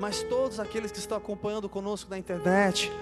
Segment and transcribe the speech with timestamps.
[0.00, 2.92] mas todos aqueles que estão acompanhando conosco na internet,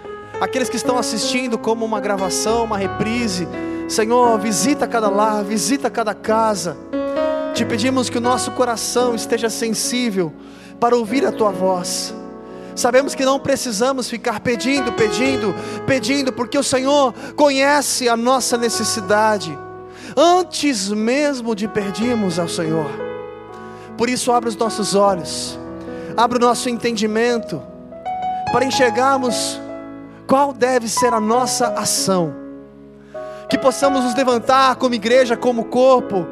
[0.41, 3.47] aqueles que estão assistindo como uma gravação, uma reprise,
[3.87, 6.75] Senhor, visita cada lar, visita cada casa.
[7.53, 10.33] Te pedimos que o nosso coração esteja sensível
[10.81, 12.15] para ouvir a tua voz.
[12.75, 15.55] Sabemos que não precisamos ficar pedindo, pedindo,
[15.87, 19.55] pedindo, porque o Senhor conhece a nossa necessidade
[20.17, 22.91] antes mesmo de pedirmos ao Senhor.
[23.99, 25.59] Por isso, abre os nossos olhos
[26.17, 27.63] Abra o nosso entendimento
[28.51, 29.61] para enxergarmos
[30.27, 32.35] qual deve ser a nossa ação.
[33.51, 36.27] Que possamos nos levantar como igreja, como corpo,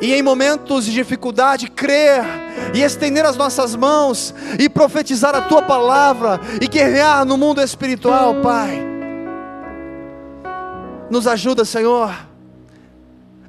[0.00, 2.22] e em momentos de dificuldade crer
[2.72, 8.40] e estender as nossas mãos e profetizar a tua palavra e guerrear no mundo espiritual,
[8.40, 8.80] Pai.
[11.10, 12.14] Nos ajuda, Senhor,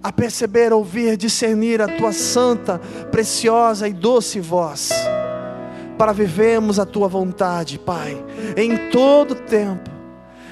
[0.02, 4.90] a perceber, ouvir, discernir a tua santa, preciosa e doce voz
[5.98, 8.24] para vivermos a tua vontade, Pai,
[8.56, 9.90] em todo tempo.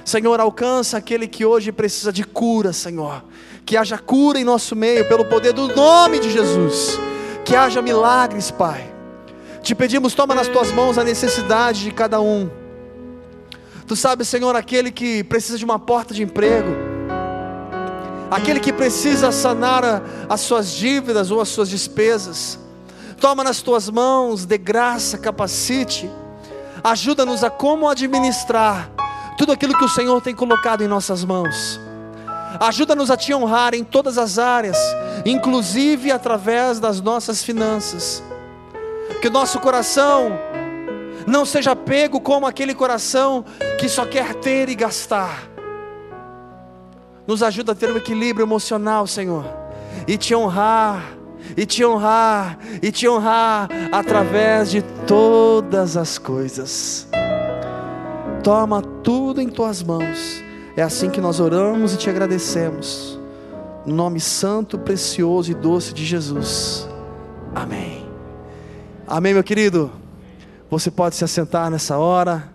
[0.04, 3.24] Senhor, alcança aquele que hoje precisa de cura, Senhor.
[3.66, 7.00] Que haja cura em nosso meio, pelo poder do nome de Jesus.
[7.44, 8.94] Que haja milagres, Pai.
[9.62, 12.50] Te pedimos, toma nas tuas mãos a necessidade de cada um.
[13.88, 16.70] Tu sabes, Senhor, aquele que precisa de uma porta de emprego,
[18.30, 22.60] aquele que precisa sanar as suas dívidas ou as suas despesas
[23.20, 26.10] Toma nas tuas mãos, de graça, capacite,
[26.84, 28.90] ajuda-nos a como administrar
[29.38, 31.80] tudo aquilo que o Senhor tem colocado em nossas mãos.
[32.60, 34.78] Ajuda-nos a te honrar em todas as áreas,
[35.26, 38.24] inclusive através das nossas finanças.
[39.22, 40.32] Que o nosso coração
[41.28, 43.44] não seja pego como aquele coração
[43.80, 45.50] que só quer ter e gastar.
[47.28, 49.46] Nos ajuda a ter um equilíbrio emocional, Senhor,
[50.08, 51.15] e te honrar
[51.56, 57.08] e te honrar, e te honrar através de todas as coisas.
[58.44, 60.44] Toma tudo em tuas mãos.
[60.78, 63.20] É assim que nós oramos e te agradecemos.
[63.86, 66.88] No nome santo, precioso e doce de Jesus.
[67.54, 68.06] Amém.
[69.08, 69.92] Amém, meu querido.
[70.70, 72.55] Você pode se assentar nessa hora.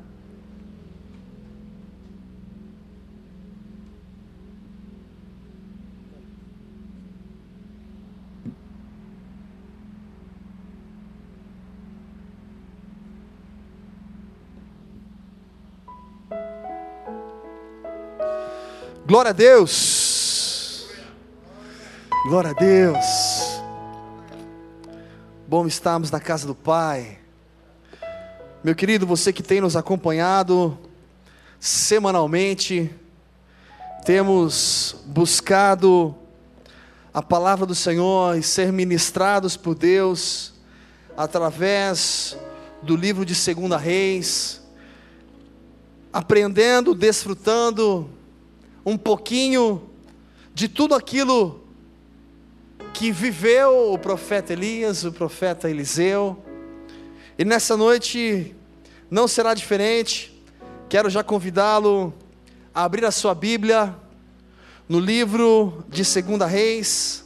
[19.11, 20.87] Glória a Deus.
[22.29, 23.05] Glória a Deus.
[25.49, 27.19] Bom estarmos na casa do Pai.
[28.63, 30.79] Meu querido, você que tem nos acompanhado
[31.59, 32.89] semanalmente,
[34.05, 36.15] temos buscado
[37.13, 40.55] a palavra do Senhor e ser ministrados por Deus
[41.17, 42.39] através
[42.81, 44.63] do livro de Segunda Reis,
[46.13, 48.20] aprendendo, desfrutando
[48.85, 49.91] um pouquinho
[50.55, 51.61] de tudo aquilo
[52.93, 56.43] que viveu o profeta Elias, o profeta Eliseu.
[57.39, 58.55] E nessa noite
[59.11, 60.39] não será diferente.
[60.89, 62.13] Quero já convidá-lo
[62.75, 63.95] a abrir a sua Bíblia
[64.89, 67.25] no livro de 2 Reis.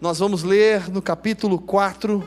[0.00, 2.22] Nós vamos ler no capítulo 4.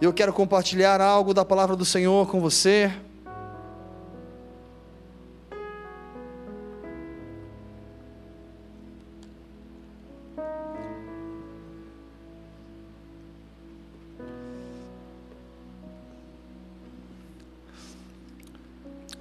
[0.00, 2.92] Eu quero compartilhar algo da palavra do Senhor com você.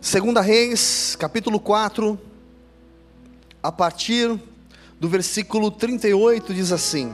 [0.09, 2.19] Segunda Reis, capítulo 4,
[3.61, 4.39] a partir
[4.99, 7.13] do versículo 38 diz assim: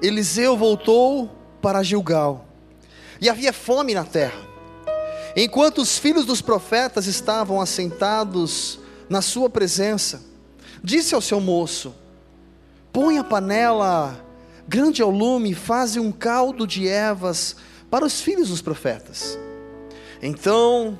[0.00, 1.28] Eliseu voltou
[1.60, 2.44] para Gilgal,
[3.20, 4.40] e havia fome na terra.
[5.34, 8.78] Enquanto os filhos dos profetas estavam assentados
[9.08, 10.22] na sua presença,
[10.84, 11.92] disse ao seu moço:
[12.92, 14.24] Põe a panela
[14.68, 17.56] grande ao lume e faze um caldo de ervas
[17.90, 19.36] para os filhos dos profetas.
[20.22, 20.96] Então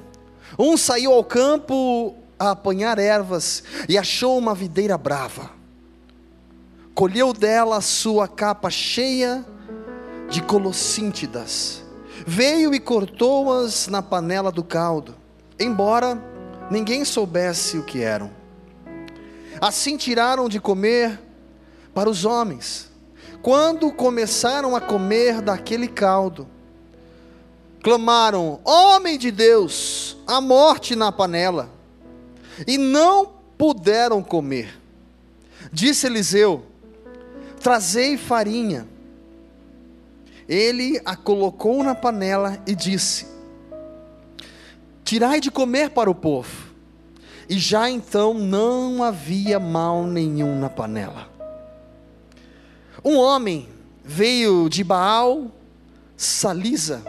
[0.59, 5.51] um saiu ao campo a apanhar ervas e achou uma videira brava.
[6.95, 9.45] Colheu dela a sua capa cheia
[10.29, 11.83] de colossíntidas.
[12.27, 15.15] Veio e cortou-as na panela do caldo,
[15.59, 16.23] embora
[16.71, 18.31] ninguém soubesse o que eram.
[19.61, 21.21] Assim tiraram de comer
[21.93, 22.91] para os homens.
[23.43, 26.47] Quando começaram a comer daquele caldo,
[27.82, 31.71] clamaram: Homem de Deus, a morte na panela.
[32.67, 34.79] E não puderam comer.
[35.73, 36.65] Disse Eliseu:
[37.61, 38.87] Trazei farinha.
[40.49, 43.27] ele a colocou na panela e disse:
[45.05, 46.71] Tirai de comer para o povo.
[47.49, 51.29] E já então não havia mal nenhum na panela.
[53.05, 53.69] Um homem
[54.05, 55.50] veio de Baal,
[56.17, 57.03] Salisa,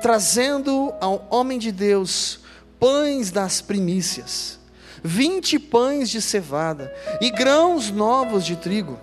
[0.00, 2.40] trazendo ao homem de Deus
[2.78, 4.58] pães das primícias,
[5.02, 8.98] vinte pães de cevada e grãos novos de trigo.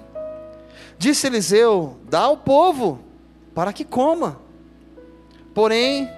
[0.97, 2.99] Disse Eliseu: Dá ao povo,
[3.53, 4.39] para que coma.
[5.53, 6.09] Porém,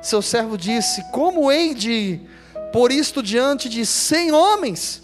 [0.00, 2.20] seu servo disse: Como hei de
[2.72, 5.02] pôr isto diante de cem homens?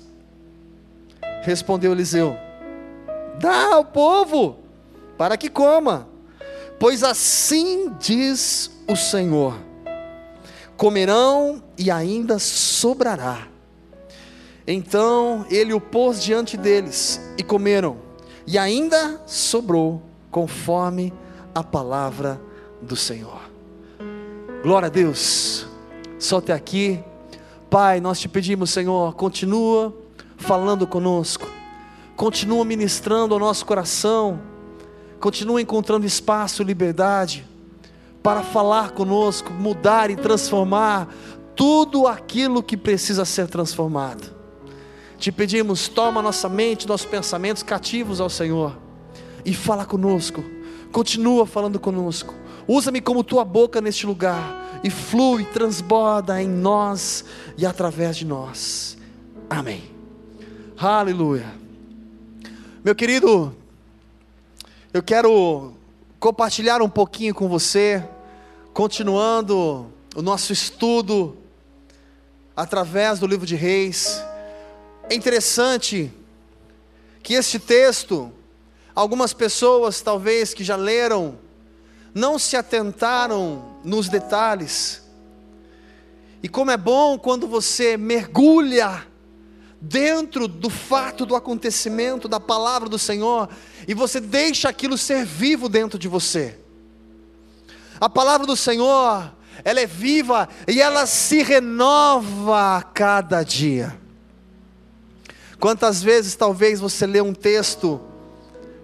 [1.43, 2.37] Respondeu Eliseu:
[3.38, 4.58] Dá ao povo,
[5.19, 6.15] para que coma.
[6.78, 9.56] Pois assim diz o Senhor:
[10.76, 13.49] comerão e ainda sobrará.
[14.67, 17.96] Então ele o pôs diante deles e comeram,
[18.46, 21.12] e ainda sobrou, conforme
[21.55, 22.40] a palavra
[22.82, 23.40] do Senhor.
[24.62, 25.67] Glória a Deus.
[26.19, 27.02] Só até aqui.
[27.70, 29.94] Pai, nós te pedimos, Senhor, continua
[30.37, 31.49] falando conosco.
[32.17, 34.40] Continua ministrando ao nosso coração.
[35.20, 37.44] Continua encontrando espaço, liberdade
[38.22, 41.08] para falar conosco, mudar e transformar
[41.54, 44.34] tudo aquilo que precisa ser transformado.
[45.18, 48.76] Te pedimos, toma nossa mente, nossos pensamentos cativos ao Senhor
[49.44, 50.44] e fala conosco.
[50.92, 52.34] Continua falando conosco
[52.69, 57.24] Usa-me como tua boca neste lugar e flui, transborda em nós
[57.56, 58.98] e através de nós.
[59.48, 59.84] Amém.
[60.76, 61.46] Aleluia.
[62.84, 63.54] Meu querido,
[64.96, 65.75] eu quero
[66.19, 68.02] compartilhar um pouquinho com você,
[68.72, 71.37] continuando o nosso estudo
[72.56, 74.25] através do livro de Reis.
[75.10, 76.10] É interessante
[77.22, 78.32] que este texto,
[78.94, 81.38] algumas pessoas talvez que já leram
[82.14, 85.02] não se atentaram nos detalhes.
[86.43, 89.06] E como é bom quando você mergulha
[89.88, 93.48] dentro do fato do acontecimento, da palavra do Senhor,
[93.86, 96.58] e você deixa aquilo ser vivo dentro de você.
[98.00, 99.32] A palavra do Senhor,
[99.64, 103.98] ela é viva e ela se renova a cada dia.
[105.58, 108.00] Quantas vezes talvez você lê um texto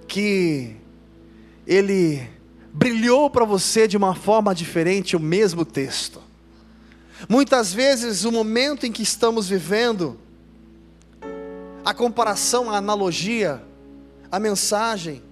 [0.09, 0.77] que
[1.67, 2.29] ele
[2.73, 6.23] brilhou para você de uma forma diferente o mesmo texto.
[7.29, 10.19] Muitas vezes, o momento em que estamos vivendo,
[11.85, 13.63] a comparação, a analogia,
[14.31, 15.23] a mensagem,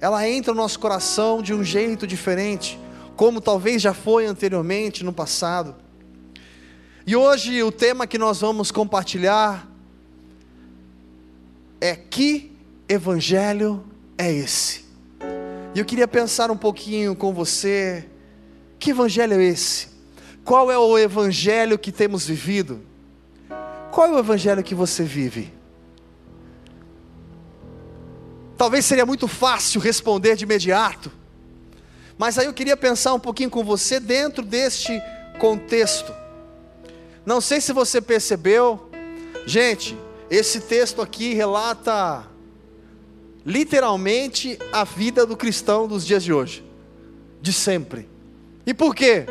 [0.00, 2.78] ela entra no nosso coração de um jeito diferente,
[3.16, 5.74] como talvez já foi anteriormente no passado.
[7.06, 9.68] E hoje o tema que nós vamos compartilhar
[11.80, 12.52] é: que
[12.88, 13.84] evangelho
[14.18, 14.84] é esse?
[15.74, 18.08] E eu queria pensar um pouquinho com você:
[18.78, 19.88] que evangelho é esse?
[20.44, 22.80] Qual é o evangelho que temos vivido?
[23.90, 25.55] Qual é o evangelho que você vive?
[28.56, 31.12] Talvez seria muito fácil responder de imediato,
[32.16, 34.98] mas aí eu queria pensar um pouquinho com você dentro deste
[35.38, 36.12] contexto.
[37.24, 38.90] Não sei se você percebeu,
[39.46, 39.96] gente,
[40.30, 42.26] esse texto aqui relata
[43.44, 46.64] literalmente a vida do cristão dos dias de hoje,
[47.42, 48.08] de sempre.
[48.64, 49.26] E por quê?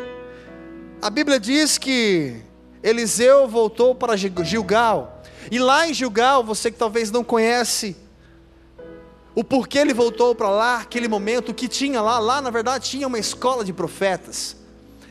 [1.02, 2.36] A Bíblia diz que
[2.80, 5.20] Eliseu voltou para Gilgal,
[5.50, 7.96] e lá em Gilgal, você que talvez não conhece
[9.36, 12.88] o porquê ele voltou para lá, aquele momento, o que tinha lá, lá na verdade
[12.88, 14.56] tinha uma escola de profetas.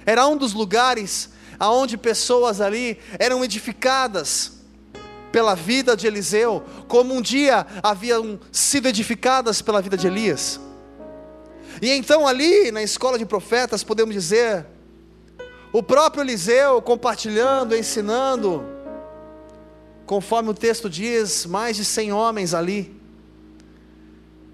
[0.03, 1.29] Era um dos lugares
[1.59, 4.53] aonde pessoas ali eram edificadas
[5.31, 10.59] pela vida de Eliseu, como um dia haviam sido edificadas pela vida de Elias.
[11.79, 14.65] E então, ali na escola de profetas, podemos dizer,
[15.71, 18.65] o próprio Eliseu compartilhando, ensinando,
[20.07, 23.04] conforme o texto diz, mais de cem homens ali.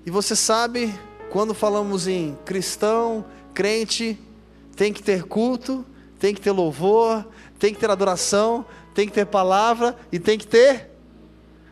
[0.06, 0.94] E você sabe,
[1.30, 4.20] quando falamos em cristão, crente,
[4.76, 5.86] tem que ter culto,
[6.20, 7.28] tem que ter louvor,
[7.60, 10.90] tem que ter adoração, tem que ter palavra e tem que ter.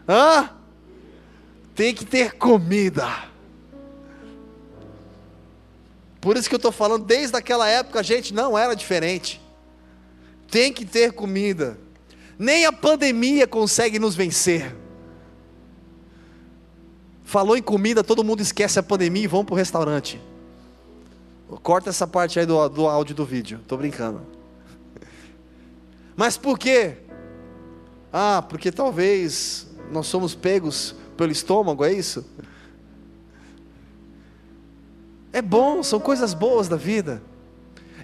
[0.08, 0.50] Hã?
[1.76, 3.08] Tem que ter comida.
[6.22, 9.42] Por isso que eu estou falando, desde aquela época a gente não era diferente.
[10.52, 11.80] Tem que ter comida.
[12.38, 14.76] Nem a pandemia consegue nos vencer.
[17.30, 20.20] Falou em comida, todo mundo esquece a pandemia e vão para o restaurante.
[21.62, 23.60] Corta essa parte aí do, do áudio do vídeo.
[23.62, 24.24] Estou brincando.
[26.16, 26.98] Mas por quê?
[28.12, 32.26] Ah, porque talvez nós somos pegos pelo estômago, é isso?
[35.32, 37.22] É bom, são coisas boas da vida.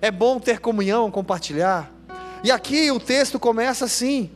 [0.01, 1.91] É bom ter comunhão, compartilhar.
[2.44, 4.29] E aqui o texto começa assim.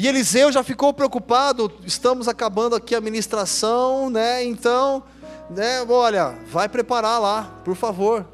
[0.00, 4.42] E Eliseu já ficou preocupado, estamos acabando aqui a ministração, né?
[4.42, 5.02] Então,
[5.50, 8.26] né, olha, vai preparar lá, por favor.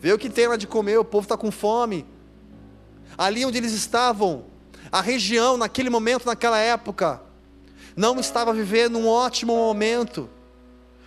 [0.00, 2.04] Vê o que tem lá de comer, o povo está com fome.
[3.16, 4.46] Ali onde eles estavam,
[4.90, 7.22] a região naquele momento, naquela época,
[7.94, 10.28] não estava vivendo um ótimo momento,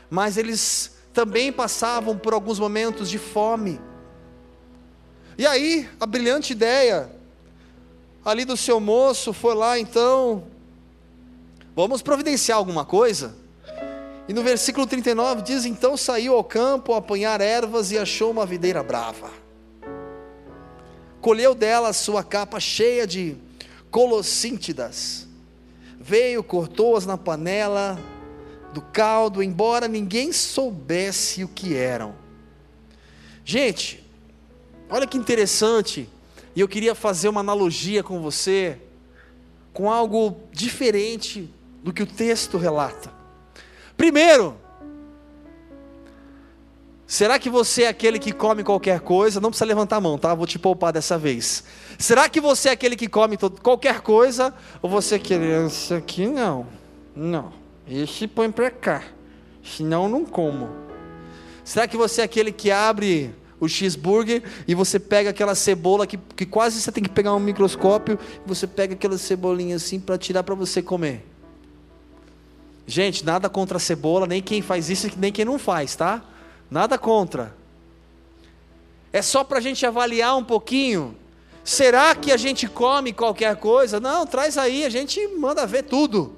[0.09, 3.77] mas eles também passavam por alguns momentos de fome.
[5.37, 7.18] E aí, a brilhante ideia
[8.23, 10.43] ali do seu moço foi lá então,
[11.75, 13.35] vamos providenciar alguma coisa.
[14.27, 18.45] E no versículo 39 diz: Então saiu ao campo a apanhar ervas e achou uma
[18.45, 19.31] videira brava.
[21.19, 23.35] Colheu dela sua capa cheia de
[23.89, 25.27] colossíntidas.
[25.99, 27.99] Veio, cortou-as na panela
[28.73, 32.15] do caldo, embora ninguém soubesse o que eram.
[33.43, 34.05] Gente,
[34.89, 36.07] olha que interessante,
[36.55, 38.77] e eu queria fazer uma analogia com você,
[39.73, 41.49] com algo diferente
[41.83, 43.11] do que o texto relata.
[43.95, 44.55] Primeiro,
[47.05, 49.39] será que você é aquele que come qualquer coisa?
[49.39, 50.33] Não precisa levantar a mão, tá?
[50.33, 51.63] Vou te poupar dessa vez.
[51.97, 54.53] Será que você é aquele que come qualquer coisa?
[54.81, 56.67] Ou você é esse aqui não,
[57.15, 57.53] não.
[57.87, 59.03] Esse põe para cá,
[59.63, 60.69] senão não como.
[61.63, 66.17] Será que você é aquele que abre o cheeseburger e você pega aquela cebola que,
[66.17, 70.17] que quase você tem que pegar um microscópio e você pega aquela cebolinha assim para
[70.17, 71.25] tirar para você comer?
[72.87, 76.23] Gente, nada contra a cebola, nem quem faz isso, nem quem não faz, tá?
[76.71, 77.55] Nada contra.
[79.13, 81.15] É só para a gente avaliar um pouquinho.
[81.63, 83.99] Será que a gente come qualquer coisa?
[83.99, 86.35] Não, traz aí, a gente manda ver tudo.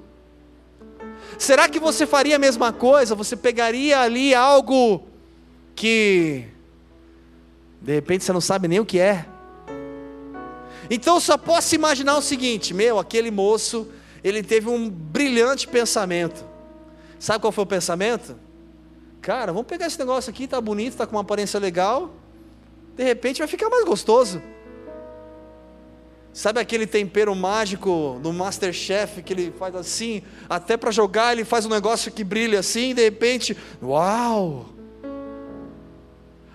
[1.38, 3.14] Será que você faria a mesma coisa?
[3.14, 5.02] Você pegaria ali algo
[5.74, 6.44] que
[7.82, 9.26] de repente você não sabe nem o que é?
[10.88, 13.88] Então só posso imaginar o seguinte: meu, aquele moço,
[14.22, 16.44] ele teve um brilhante pensamento.
[17.18, 18.36] Sabe qual foi o pensamento?
[19.20, 22.10] Cara, vamos pegar esse negócio aqui, tá bonito, tá com uma aparência legal.
[22.96, 24.42] De repente vai ficar mais gostoso.
[26.32, 31.66] Sabe aquele tempero mágico no Masterchef que ele faz assim, até para jogar ele faz
[31.66, 34.71] um negócio que brilha assim, e de repente, uau!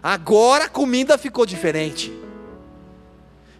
[0.02, 2.12] Agora a comida ficou diferente.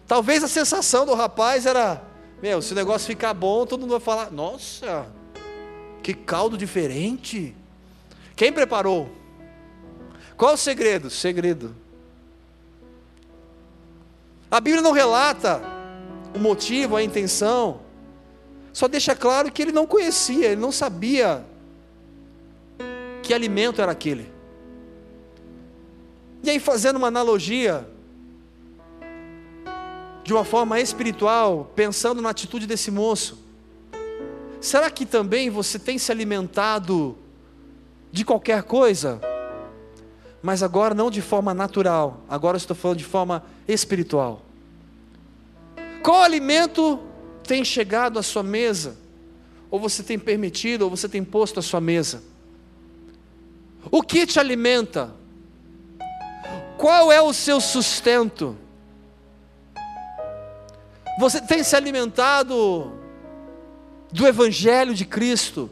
[0.06, 2.02] Talvez a sensação do rapaz era,
[2.42, 5.06] meu, se o negócio ficar bom, todo mundo vai falar: "Nossa,
[6.02, 7.54] que caldo diferente".
[8.34, 9.10] Quem preparou?
[10.36, 11.10] Qual o segredo?
[11.10, 11.74] Segredo.
[14.50, 15.60] A Bíblia não relata
[16.34, 17.80] o motivo, a intenção,
[18.72, 21.44] só deixa claro que ele não conhecia, ele não sabia
[23.22, 24.37] que alimento era aquele.
[26.42, 27.88] E aí, fazendo uma analogia,
[30.22, 33.38] de uma forma espiritual, pensando na atitude desse moço,
[34.60, 37.16] será que também você tem se alimentado
[38.12, 39.20] de qualquer coisa?
[40.42, 44.42] Mas agora não de forma natural, agora estou falando de forma espiritual.
[46.02, 47.00] Qual alimento
[47.42, 48.96] tem chegado à sua mesa?
[49.70, 52.22] Ou você tem permitido, ou você tem posto à sua mesa?
[53.90, 55.17] O que te alimenta?
[56.78, 58.56] Qual é o seu sustento?
[61.18, 62.92] Você tem se alimentado
[64.10, 65.68] do Evangelho de Cristo?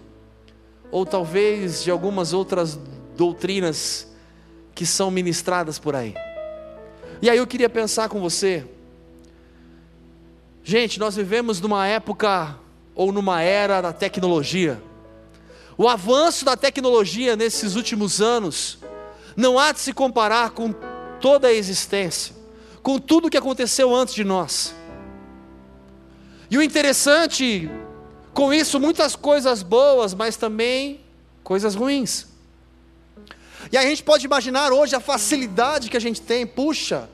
[0.91, 2.79] Ou talvez de algumas outras
[3.17, 4.09] doutrinas
[4.75, 6.15] que são ministradas por aí?
[7.23, 8.67] E aí eu queria pensar com você,
[10.69, 12.59] Gente, nós vivemos numa época
[12.93, 14.83] ou numa era da tecnologia.
[15.79, 18.77] O avanço da tecnologia nesses últimos anos
[19.37, 20.75] não há de se comparar com
[21.21, 22.35] toda a existência,
[22.83, 24.75] com tudo que aconteceu antes de nós.
[26.51, 27.71] E o interessante,
[28.33, 31.01] com isso, muitas coisas boas, mas também
[31.43, 32.27] coisas ruins.
[33.71, 37.09] E a gente pode imaginar hoje a facilidade que a gente tem, puxa,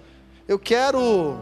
[0.47, 1.39] eu quero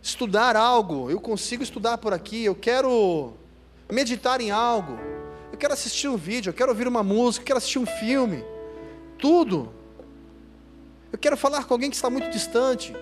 [0.00, 3.34] estudar algo, eu consigo estudar por aqui, eu quero
[3.90, 4.96] meditar em algo,
[5.50, 8.44] eu quero assistir um vídeo, eu quero ouvir uma música, eu quero assistir um filme,
[9.18, 9.72] tudo.
[11.12, 12.94] Eu quero falar com alguém que está muito distante.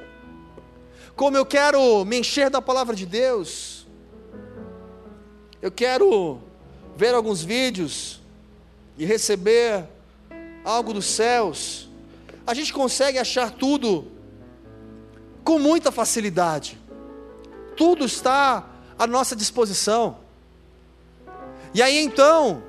[1.16, 3.86] Como eu quero me encher da palavra de Deus.
[5.60, 6.40] Eu quero
[6.96, 8.20] ver alguns vídeos
[8.98, 9.84] e receber
[10.64, 11.88] algo dos céus.
[12.46, 14.06] A gente consegue achar tudo
[15.42, 16.78] com muita facilidade
[17.76, 18.64] tudo está
[18.98, 20.18] à nossa disposição.
[21.72, 22.62] E aí então,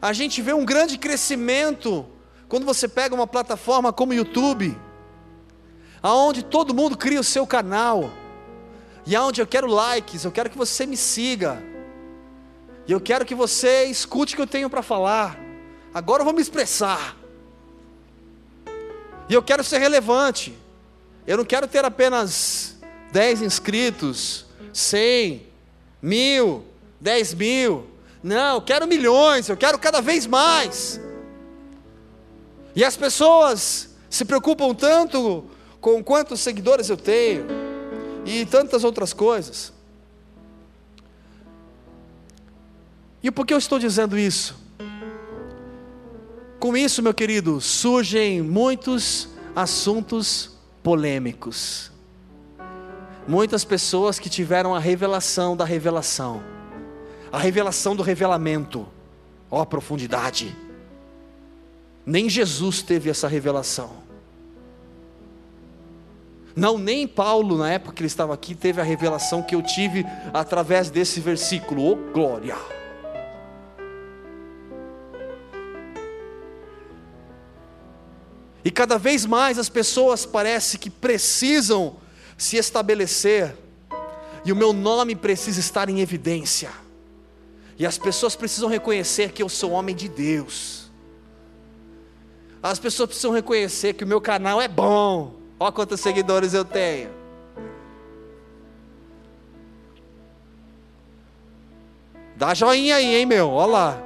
[0.00, 2.04] A gente vê um grande crescimento
[2.48, 4.76] quando você pega uma plataforma como o YouTube,
[6.02, 8.10] aonde todo mundo cria o seu canal,
[9.06, 11.62] e aonde eu quero likes, eu quero que você me siga,
[12.86, 15.38] e eu quero que você escute o que eu tenho para falar.
[15.92, 17.16] Agora eu vou me expressar.
[19.28, 20.56] E eu quero ser relevante.
[21.26, 22.76] Eu não quero ter apenas
[23.10, 25.46] 10 inscritos, 100,
[26.02, 26.64] mil,
[27.00, 27.86] 10 mil.
[28.22, 31.00] Não, eu quero milhões, eu quero cada vez mais.
[32.74, 35.44] E as pessoas se preocupam tanto
[35.80, 37.46] com quantos seguidores eu tenho
[38.24, 39.72] e tantas outras coisas.
[43.22, 44.56] E por que eu estou dizendo isso?
[46.58, 50.50] Com isso, meu querido, surgem muitos assuntos
[50.82, 51.90] polêmicos.
[53.26, 56.42] Muitas pessoas que tiveram a revelação da revelação,
[57.32, 58.86] a revelação do revelamento,
[59.50, 60.54] ó a profundidade.
[62.06, 64.04] Nem Jesus teve essa revelação.
[66.56, 70.04] Não, nem Paulo, na época que ele estava aqui, teve a revelação que eu tive
[70.32, 71.84] através desse versículo.
[71.84, 72.56] Oh, glória!
[78.64, 81.96] E cada vez mais as pessoas parece que precisam
[82.38, 83.54] se estabelecer,
[84.44, 86.70] e o meu nome precisa estar em evidência,
[87.78, 90.83] e as pessoas precisam reconhecer que eu sou homem de Deus,
[92.70, 97.10] as pessoas precisam reconhecer que o meu canal é bom, olha quantos seguidores eu tenho.
[102.34, 103.50] Dá joinha aí, hein, meu?
[103.50, 104.02] Olha lá.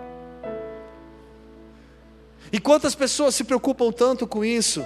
[2.53, 4.85] E quantas pessoas se preocupam tanto com isso?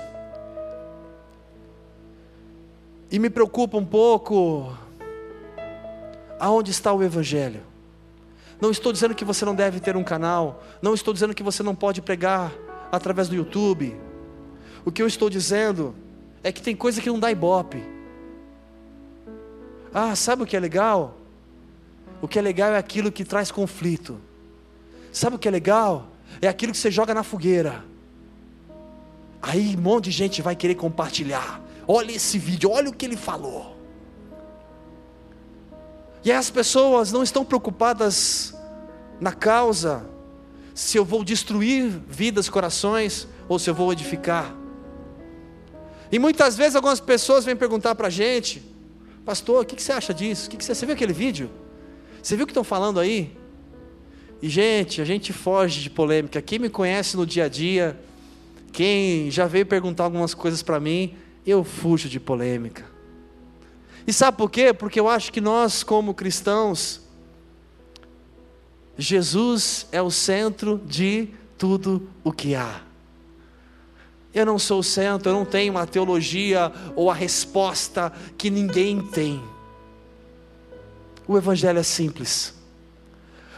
[3.11, 4.77] E me preocupa um pouco
[6.39, 7.63] aonde está o Evangelho.
[8.61, 11.63] Não estou dizendo que você não deve ter um canal, não estou dizendo que você
[11.63, 12.53] não pode pregar
[12.93, 13.97] através do YouTube.
[14.85, 15.95] O que eu estou dizendo
[16.45, 17.83] é que tem coisa que não dá ibope.
[19.93, 21.19] Ah, sabe o que é legal?
[22.21, 24.21] O que é legal é aquilo que traz conflito.
[25.13, 26.13] Sabe o que é legal?
[26.41, 27.85] é aquilo que você joga na fogueira.
[29.41, 31.61] Aí um monte de gente vai querer compartilhar.
[31.87, 33.77] Olha esse vídeo, olha o que ele falou.
[36.25, 38.55] E as pessoas não estão preocupadas
[39.21, 40.07] na causa,
[40.75, 44.55] se eu vou destruir vidas, corações, ou se eu vou edificar.
[46.11, 48.63] E muitas vezes algumas pessoas vêm perguntar para a gente,
[49.25, 50.47] pastor, o que, você acha disso?
[50.47, 51.51] O que, que você, você viu aquele vídeo?
[52.23, 53.37] Você viu o que estão falando aí?
[54.41, 56.43] E, gente, a gente foge de polêmica.
[56.43, 57.99] Quem me conhece no dia a dia,
[58.73, 61.15] quem já veio perguntar algumas coisas para mim,
[61.47, 62.85] eu fujo de polêmica.
[64.07, 64.73] E sabe por quê?
[64.73, 67.02] Porque eu acho que nós, como cristãos,
[68.97, 72.81] Jesus é o centro de tudo o que há.
[74.35, 79.01] Eu não sou o centro, eu não tenho uma teologia ou a resposta que ninguém
[79.01, 79.43] tem.
[81.27, 82.55] O Evangelho é simples.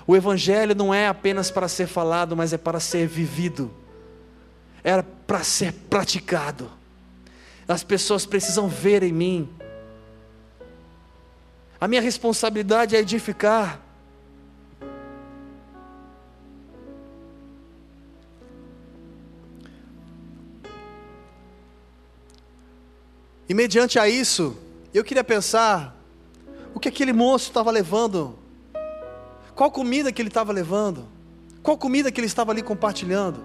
[0.06, 3.70] O Evangelho não é apenas para ser falado, mas é para ser vivido,
[4.82, 6.70] é para ser praticado.
[7.66, 9.48] As pessoas precisam ver em mim.
[11.80, 13.83] A minha responsabilidade é edificar.
[23.48, 24.56] E mediante a isso,
[24.92, 25.96] eu queria pensar
[26.74, 28.38] o que aquele moço estava levando
[29.54, 31.06] qual comida que ele estava levando?
[31.62, 33.44] Qual comida que ele estava ali compartilhando?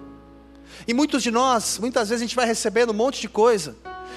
[0.86, 3.76] E muitos de nós, muitas vezes a gente vai recebendo um monte de coisa,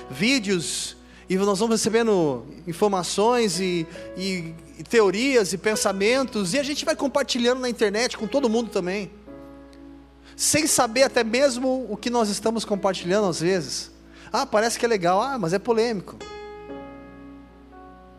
[0.09, 0.97] vídeos,
[1.29, 6.95] e nós vamos recebendo informações e, e, e teorias e pensamentos, e a gente vai
[6.95, 9.11] compartilhando na internet com todo mundo também,
[10.35, 13.92] sem saber até mesmo o que nós estamos compartilhando às vezes.
[14.33, 16.17] Ah, parece que é legal, ah, mas é polêmico.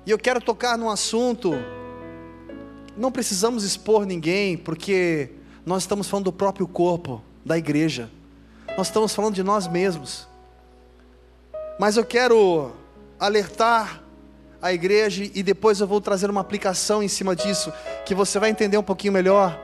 [0.07, 1.53] E eu quero tocar num assunto
[2.97, 5.31] não precisamos expor ninguém, porque
[5.67, 8.11] nós estamos falando do próprio corpo da igreja.
[8.77, 10.29] Nós estamos falando de nós mesmos.
[11.79, 12.73] Mas eu quero
[13.19, 14.03] alertar
[14.63, 17.73] a igreja e depois eu vou trazer uma aplicação em cima disso,
[18.07, 19.59] que você vai entender um pouquinho melhor.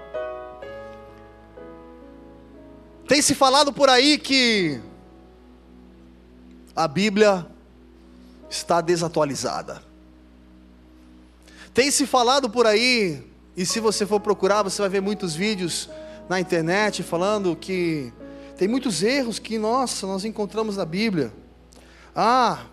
[3.06, 4.80] Tem se falado por aí que
[6.82, 7.46] a Bíblia
[8.48, 9.82] está desatualizada.
[11.74, 13.22] Tem se falado por aí,
[13.54, 15.90] e se você for procurar, você vai ver muitos vídeos
[16.26, 18.10] na internet falando que
[18.56, 21.30] tem muitos erros que, nossa, nós encontramos na Bíblia.
[22.16, 22.64] Ah,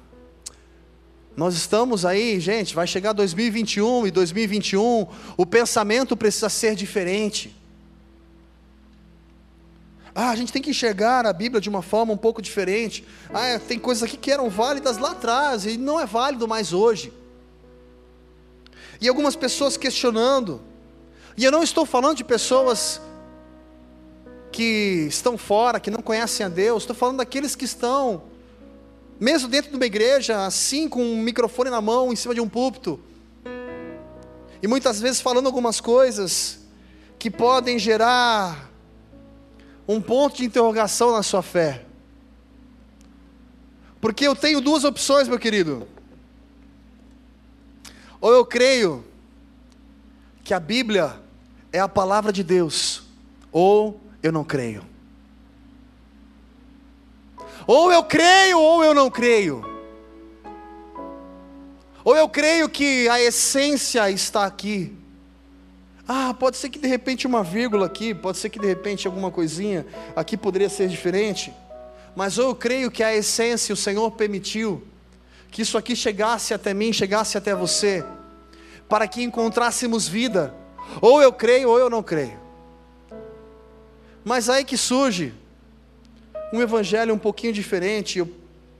[1.35, 7.53] nós estamos aí, gente, vai chegar 2021 e 2021, o pensamento precisa ser diferente.
[10.19, 13.05] Ah, a gente tem que enxergar a Bíblia de uma forma um pouco diferente.
[13.31, 16.73] Ah, é, tem coisas aqui que eram válidas lá atrás e não é válido mais
[16.73, 17.13] hoje.
[18.99, 20.59] E algumas pessoas questionando.
[21.37, 22.99] E eu não estou falando de pessoas
[24.51, 28.23] que estão fora, que não conhecem a Deus, estou falando daqueles que estão,
[29.19, 32.49] mesmo dentro de uma igreja, assim, com um microfone na mão, em cima de um
[32.49, 32.99] púlpito,
[34.63, 36.57] e muitas vezes falando algumas coisas
[37.19, 38.66] que podem gerar
[39.87, 41.85] um ponto de interrogação na sua fé.
[44.01, 45.87] Porque eu tenho duas opções, meu querido.
[48.19, 49.05] Ou eu creio
[50.43, 51.19] que a Bíblia
[51.71, 53.03] é a palavra de Deus,
[53.51, 54.83] ou eu não creio.
[57.65, 59.63] Ou eu creio, ou eu não creio.
[62.03, 64.96] Ou eu creio que a essência está aqui.
[66.07, 69.29] Ah, pode ser que de repente uma vírgula aqui, pode ser que de repente alguma
[69.29, 71.53] coisinha aqui poderia ser diferente.
[72.15, 74.81] Mas eu creio que a essência o Senhor permitiu
[75.51, 78.05] que isso aqui chegasse até mim, chegasse até você,
[78.87, 80.53] para que encontrássemos vida.
[81.01, 82.39] Ou eu creio, ou eu não creio.
[84.23, 85.33] Mas aí que surge
[86.53, 88.19] um evangelho um pouquinho diferente.
[88.19, 88.29] Eu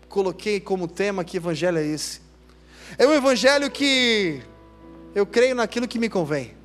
[0.08, 2.22] coloquei como tema que evangelho é esse.
[2.98, 4.42] É um evangelho que
[5.14, 6.56] eu creio naquilo que me convém.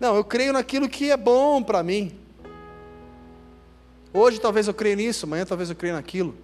[0.00, 2.18] Não, eu creio naquilo que é bom para mim.
[4.12, 6.34] Hoje talvez eu creia nisso, amanhã talvez eu creia naquilo.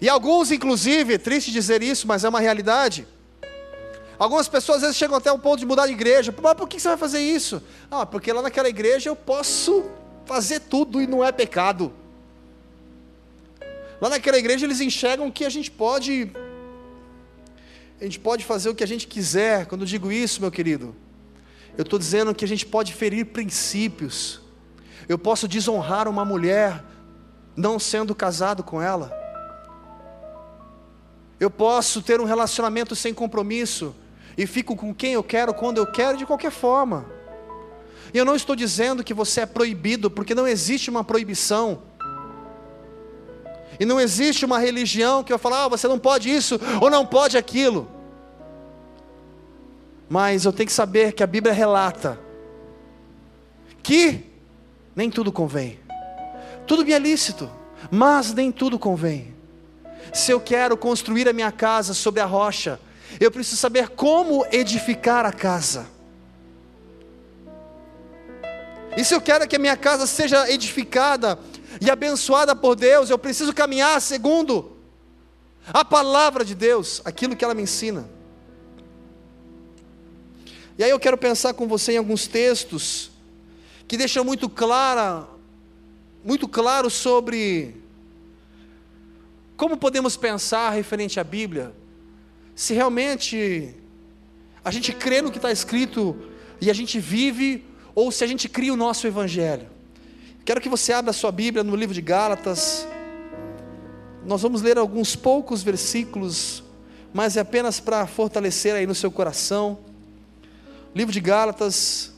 [0.00, 3.06] E alguns, inclusive, é triste dizer isso, mas é uma realidade.
[4.18, 6.32] Algumas pessoas às vezes chegam até o ponto de mudar de igreja.
[6.42, 7.62] Mas por que você vai fazer isso?
[7.90, 9.84] Ah, porque lá naquela igreja eu posso
[10.26, 11.92] fazer tudo e não é pecado.
[14.00, 16.30] Lá naquela igreja eles enxergam que a gente pode
[18.00, 19.66] a gente pode fazer o que a gente quiser.
[19.66, 20.94] Quando digo isso, meu querido,
[21.76, 24.40] eu estou dizendo que a gente pode ferir princípios.
[25.08, 26.82] Eu posso desonrar uma mulher
[27.56, 29.12] não sendo casado com ela.
[31.38, 33.94] Eu posso ter um relacionamento sem compromisso
[34.36, 37.06] e fico com quem eu quero, quando eu quero, de qualquer forma.
[38.12, 41.82] E eu não estou dizendo que você é proibido, porque não existe uma proibição.
[43.78, 47.04] E não existe uma religião que vai falar, ah, você não pode isso ou não
[47.04, 47.88] pode aquilo.
[50.08, 52.18] Mas eu tenho que saber que a Bíblia relata
[53.82, 54.24] que
[54.96, 55.78] nem tudo convém.
[56.66, 57.50] Tudo me é lícito,
[57.90, 59.34] mas nem tudo convém.
[60.12, 62.80] Se eu quero construir a minha casa sobre a rocha,
[63.20, 65.86] eu preciso saber como edificar a casa.
[68.96, 71.38] E se eu quero que a minha casa seja edificada
[71.80, 74.72] e abençoada por Deus, eu preciso caminhar segundo
[75.72, 78.08] a palavra de Deus, aquilo que ela me ensina.
[80.76, 83.10] E aí eu quero pensar com você em alguns textos
[83.86, 85.26] que deixam muito clara,
[86.24, 87.76] muito claro sobre
[89.56, 91.72] como podemos pensar referente à Bíblia
[92.54, 93.74] se realmente
[94.64, 96.16] a gente crê no que está escrito
[96.60, 99.68] e a gente vive, ou se a gente cria o nosso Evangelho.
[100.44, 102.86] Quero que você abra a sua Bíblia no livro de Gálatas.
[104.24, 106.62] Nós vamos ler alguns poucos versículos,
[107.12, 109.78] mas é apenas para fortalecer aí no seu coração.
[110.94, 112.12] Livro de Gálatas,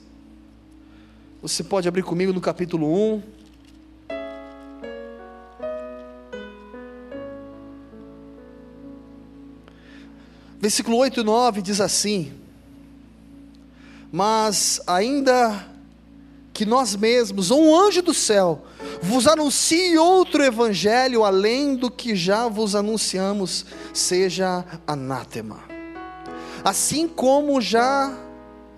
[1.41, 3.23] você pode abrir comigo no capítulo 1.
[10.61, 12.35] Versículo 8 e 9 diz assim:
[14.13, 15.67] Mas ainda
[16.53, 18.67] que nós mesmos, ou um anjo do céu,
[19.01, 25.65] vos anuncie outro evangelho além do que já vos anunciamos, seja anátema.
[26.63, 28.26] Assim como já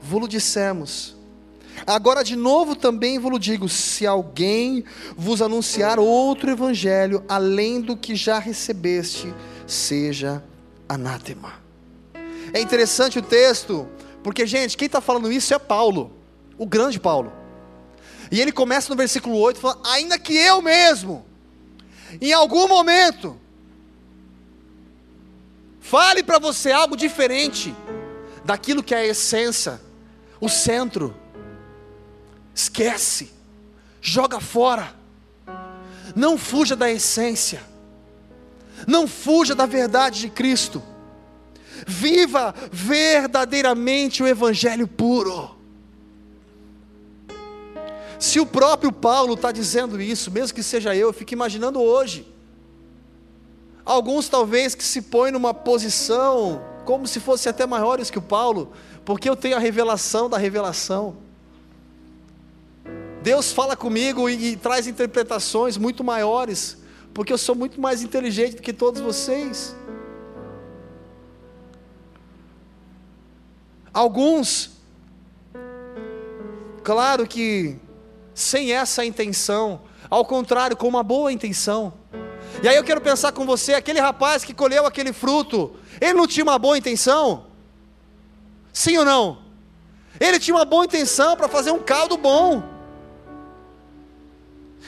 [0.00, 1.16] vos dissemos,
[1.86, 4.84] agora de novo também vos digo: se alguém
[5.16, 9.32] vos anunciar outro evangelho além do que já recebeste,
[9.66, 10.42] seja
[10.88, 11.54] anátema.
[12.52, 13.86] É interessante o texto,
[14.22, 16.12] porque, gente, quem está falando isso é Paulo,
[16.56, 17.32] o grande Paulo.
[18.30, 21.24] E ele começa no versículo 8, falando: Ainda que eu mesmo,
[22.20, 23.38] em algum momento,
[25.80, 27.74] fale para você algo diferente
[28.44, 29.80] daquilo que é a essência,
[30.40, 31.14] o centro,
[32.54, 33.32] esquece,
[34.00, 34.94] joga fora,
[36.14, 37.62] não fuja da essência,
[38.86, 40.82] não fuja da verdade de Cristo.
[41.86, 45.56] Viva verdadeiramente o Evangelho puro.
[48.18, 52.26] Se o próprio Paulo está dizendo isso, mesmo que seja eu, eu fico imaginando hoje.
[53.84, 58.72] Alguns talvez que se põem numa posição como se fossem até maiores que o Paulo,
[59.04, 61.18] porque eu tenho a revelação da revelação.
[63.22, 66.78] Deus fala comigo e, e traz interpretações muito maiores,
[67.12, 69.76] porque eu sou muito mais inteligente do que todos vocês.
[73.92, 74.70] Alguns,
[76.82, 77.76] claro que
[78.32, 81.92] sem essa intenção, ao contrário, com uma boa intenção.
[82.62, 86.26] E aí eu quero pensar com você, aquele rapaz que colheu aquele fruto, ele não
[86.26, 87.46] tinha uma boa intenção?
[88.72, 89.38] Sim ou não?
[90.18, 92.62] Ele tinha uma boa intenção para fazer um caldo bom.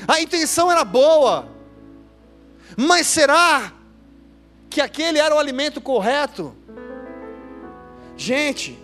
[0.08, 1.48] A intenção era boa.
[2.76, 3.72] Mas será
[4.68, 6.56] que aquele era o alimento correto?
[8.16, 8.78] Gente,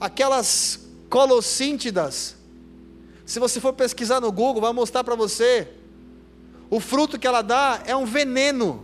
[0.00, 2.36] aquelas colossíntidas,
[3.26, 5.68] se você for pesquisar no Google, vai mostrar para você,
[6.72, 8.82] o fruto que ela dá é um veneno.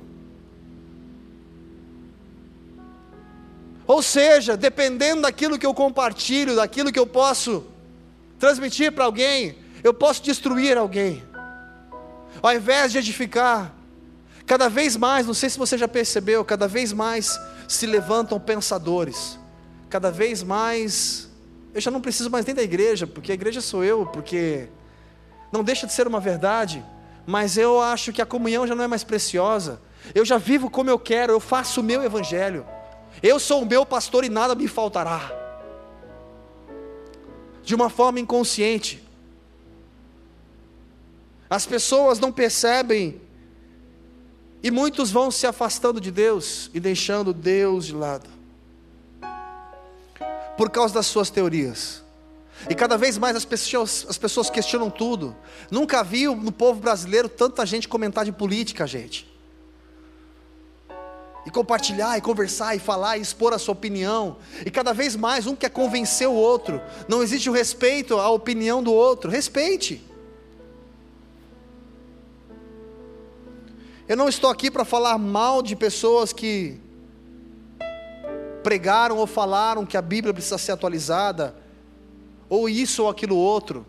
[3.87, 7.65] Ou seja, dependendo daquilo que eu compartilho, daquilo que eu posso
[8.39, 11.25] transmitir para alguém, eu posso destruir alguém.
[12.43, 13.75] Ao invés de edificar,
[14.45, 19.39] cada vez mais, não sei se você já percebeu, cada vez mais se levantam pensadores,
[19.89, 21.27] cada vez mais.
[21.73, 24.69] Eu já não preciso mais nem da igreja, porque a igreja sou eu, porque
[25.51, 26.85] não deixa de ser uma verdade,
[27.29, 29.83] mas eu acho que a comunhão já não é mais preciosa.
[30.15, 32.67] Eu já vivo como eu quero, eu faço o meu evangelho.
[33.23, 35.31] Eu sou o meu pastor e nada me faltará.
[37.63, 39.07] De uma forma inconsciente.
[41.51, 43.21] As pessoas não percebem
[44.63, 48.31] e muitos vão se afastando de Deus e deixando Deus de lado.
[50.57, 52.03] Por causa das suas teorias.
[52.69, 55.37] E cada vez mais as pessoas, as pessoas questionam tudo.
[55.71, 59.29] Nunca vi no povo brasileiro tanta gente comentar de política, gente.
[61.47, 65.47] E compartilhar, e conversar, e falar, e expor a sua opinião, e cada vez mais
[65.47, 70.05] um quer convencer o outro, não existe o respeito à opinião do outro, respeite.
[74.07, 76.81] Eu não estou aqui para falar mal de pessoas que
[78.63, 81.55] pregaram ou falaram que a Bíblia precisa ser atualizada,
[82.49, 83.87] ou isso ou aquilo outro,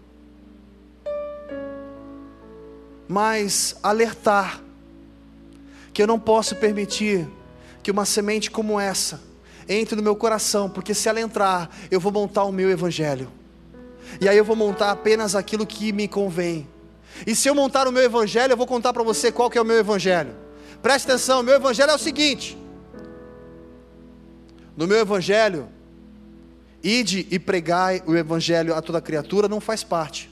[3.08, 4.62] mas alertar
[5.94, 7.28] que eu não posso permitir
[7.82, 9.22] que uma semente como essa
[9.68, 13.32] entre no meu coração, porque se ela entrar, eu vou montar o meu evangelho.
[14.20, 16.68] E aí eu vou montar apenas aquilo que me convém.
[17.26, 19.62] E se eu montar o meu evangelho, eu vou contar para você qual que é
[19.62, 20.36] o meu evangelho.
[20.82, 22.58] Preste atenção, o meu evangelho é o seguinte:
[24.76, 25.68] No meu evangelho,
[26.84, 30.30] ide e pregai o evangelho a toda criatura não faz parte.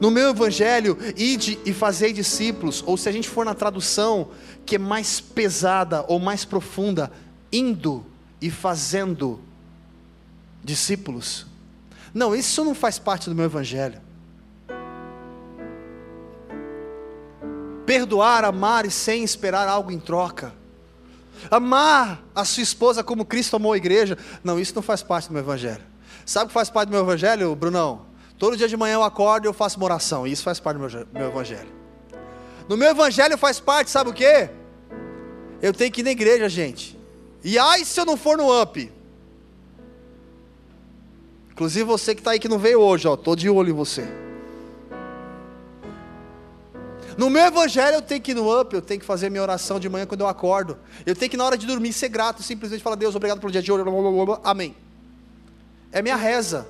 [0.00, 4.30] No meu evangelho, ide e fazei discípulos, ou se a gente for na tradução
[4.64, 7.12] que é mais pesada ou mais profunda,
[7.52, 8.04] indo
[8.40, 9.40] e fazendo
[10.64, 11.46] discípulos.
[12.14, 14.00] Não, isso não faz parte do meu evangelho.
[17.84, 20.54] Perdoar, amar e sem esperar algo em troca.
[21.50, 24.16] Amar a sua esposa como Cristo amou a igreja.
[24.42, 25.82] Não, isso não faz parte do meu evangelho.
[26.24, 28.06] Sabe o que faz parte do meu evangelho, Brunão?
[28.38, 30.26] Todo dia de manhã eu acordo e eu faço uma oração.
[30.26, 31.68] Isso faz parte do meu, meu evangelho.
[32.68, 34.48] No meu evangelho faz parte, sabe o que?
[35.60, 36.98] Eu tenho que ir na igreja, gente.
[37.44, 38.92] E ai se eu não for no up.
[41.52, 44.08] Inclusive você que está aí que não veio hoje, ó, tô de olho em você.
[47.16, 49.78] No meu evangelho eu tenho que ir no up, eu tenho que fazer minha oração
[49.78, 50.78] de manhã quando eu acordo.
[51.04, 53.62] Eu tenho que na hora de dormir ser grato, simplesmente falar Deus, obrigado pelo dia
[53.62, 53.84] de hoje.
[54.44, 54.74] Amém.
[55.90, 56.66] É minha reza.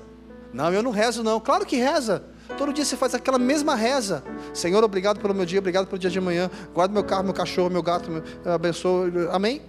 [0.53, 1.39] Não, eu não rezo não.
[1.39, 2.23] Claro que reza.
[2.57, 4.23] Todo dia você faz aquela mesma reza.
[4.53, 6.51] Senhor, obrigado pelo meu dia, obrigado pelo dia de amanhã.
[6.73, 9.09] Guarda meu carro, meu cachorro, meu gato, meu, abençoa.
[9.31, 9.61] Amém?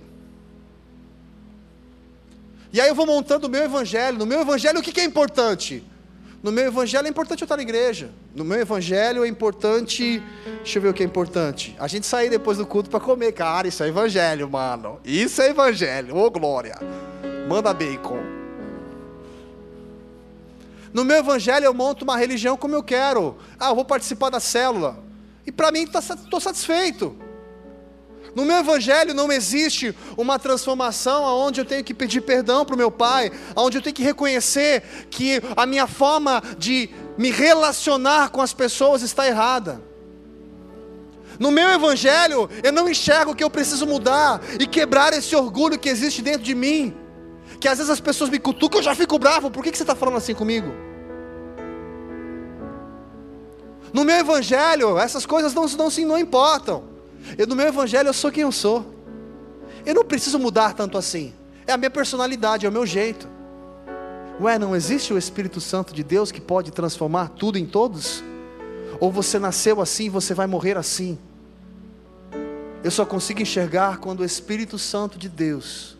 [2.72, 4.18] E aí eu vou montando o meu evangelho.
[4.18, 5.84] No meu evangelho, o que, que é importante?
[6.44, 8.10] No meu evangelho é importante eu estar na igreja.
[8.34, 10.22] No meu evangelho é importante.
[10.56, 11.74] Deixa eu ver o que é importante.
[11.80, 13.32] A gente sair depois do culto para comer.
[13.32, 15.00] Cara, isso é evangelho, mano.
[15.02, 16.14] Isso é evangelho.
[16.14, 16.78] Ô, glória.
[17.48, 18.20] Manda bacon.
[20.92, 23.38] No meu evangelho eu monto uma religião como eu quero.
[23.58, 25.02] Ah, eu vou participar da célula.
[25.46, 27.16] E para mim estou tá, satisfeito.
[28.34, 32.78] No meu evangelho não existe uma transformação onde eu tenho que pedir perdão para o
[32.78, 38.40] meu pai, onde eu tenho que reconhecer que a minha forma de me relacionar com
[38.40, 39.80] as pessoas está errada.
[41.38, 45.88] No meu evangelho, eu não enxergo que eu preciso mudar e quebrar esse orgulho que
[45.88, 46.94] existe dentro de mim
[47.60, 49.84] que às vezes as pessoas me cutucam, eu já fico bravo, por que, que você
[49.84, 50.74] está falando assim comigo?
[53.90, 56.93] No meu evangelho, essas coisas não, não, não importam.
[57.38, 58.94] Eu, no meu evangelho, eu sou quem eu sou.
[59.84, 61.32] Eu não preciso mudar tanto assim.
[61.66, 63.28] É a minha personalidade, é o meu jeito.
[64.40, 68.22] Ué, não existe o Espírito Santo de Deus que pode transformar tudo em todos?
[69.00, 71.18] Ou você nasceu assim e você vai morrer assim?
[72.82, 75.96] Eu só consigo enxergar quando o Espírito Santo de Deus,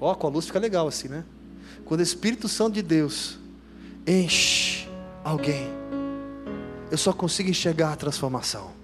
[0.00, 1.24] ó, com a luz fica legal assim, né?
[1.84, 3.38] Quando o Espírito Santo de Deus
[4.06, 4.88] enche
[5.22, 5.68] alguém,
[6.90, 8.75] eu só consigo enxergar a transformação.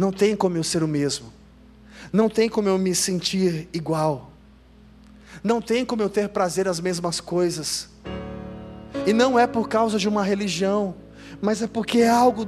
[0.00, 1.30] Não tem como eu ser o mesmo,
[2.10, 4.32] não tem como eu me sentir igual,
[5.44, 7.90] não tem como eu ter prazer às mesmas coisas,
[9.06, 10.94] e não é por causa de uma religião,
[11.42, 12.46] mas é porque é algo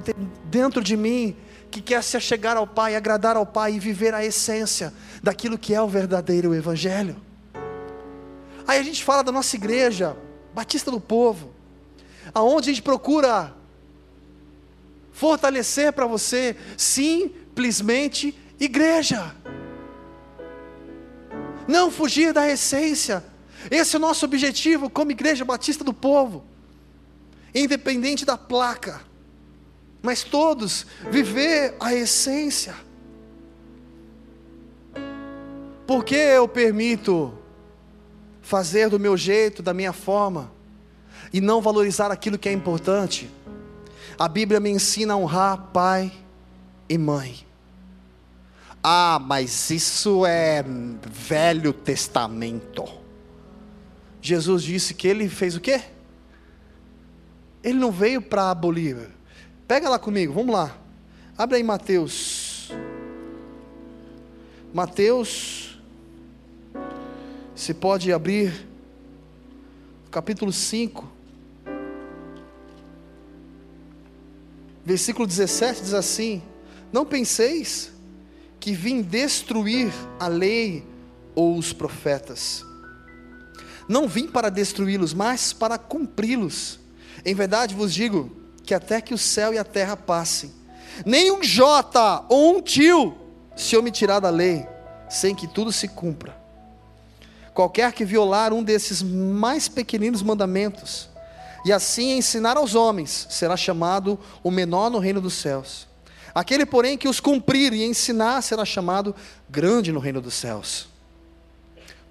[0.50, 1.36] dentro de mim
[1.70, 4.90] que quer se achegar ao Pai, agradar ao Pai e viver a essência
[5.22, 7.16] daquilo que é o verdadeiro Evangelho.
[8.66, 10.16] Aí a gente fala da nossa igreja,
[10.54, 11.50] Batista do Povo,
[12.32, 13.54] aonde a gente procura
[15.12, 16.56] fortalecer para você
[17.52, 19.34] simplesmente igreja.
[21.68, 23.22] Não fugir da essência.
[23.70, 26.44] Esse é o nosso objetivo como igreja Batista do Povo.
[27.54, 29.02] Independente da placa,
[30.00, 32.74] mas todos viver a essência.
[35.86, 37.34] Por que eu permito
[38.40, 40.50] fazer do meu jeito, da minha forma,
[41.30, 43.30] e não valorizar aquilo que é importante?
[44.18, 46.21] A Bíblia me ensina a honrar pai
[46.88, 47.46] e mãe.
[48.82, 52.84] Ah, mas isso é Velho Testamento.
[54.20, 55.82] Jesus disse que ele fez o quê?
[57.62, 59.08] Ele não veio para abolir.
[59.68, 60.76] Pega lá comigo, vamos lá.
[61.38, 62.72] Abre aí Mateus.
[64.74, 65.80] Mateus.
[67.54, 68.66] Se pode abrir.
[70.10, 71.10] Capítulo 5.
[74.84, 76.42] Versículo 17 diz assim:
[76.92, 77.90] Não penseis
[78.60, 80.86] que vim destruir a lei
[81.34, 82.64] ou os profetas.
[83.88, 86.78] Não vim para destruí-los, mas para cumpri-los.
[87.24, 88.30] Em verdade vos digo
[88.64, 90.52] que até que o céu e a terra passem,
[91.04, 93.16] nem um jota ou um tio
[93.56, 94.66] se omitirá da lei,
[95.08, 96.36] sem que tudo se cumpra.
[97.52, 101.08] Qualquer que violar um desses mais pequeninos mandamentos,
[101.64, 105.86] e assim ensinar aos homens, será chamado o menor no reino dos céus.
[106.34, 109.14] Aquele, porém, que os cumprir e ensinar, será chamado
[109.48, 110.88] grande no reino dos céus.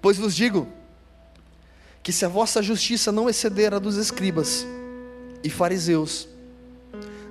[0.00, 0.68] Pois vos digo,
[2.02, 4.66] que se a vossa justiça não exceder a dos escribas
[5.44, 6.28] e fariseus,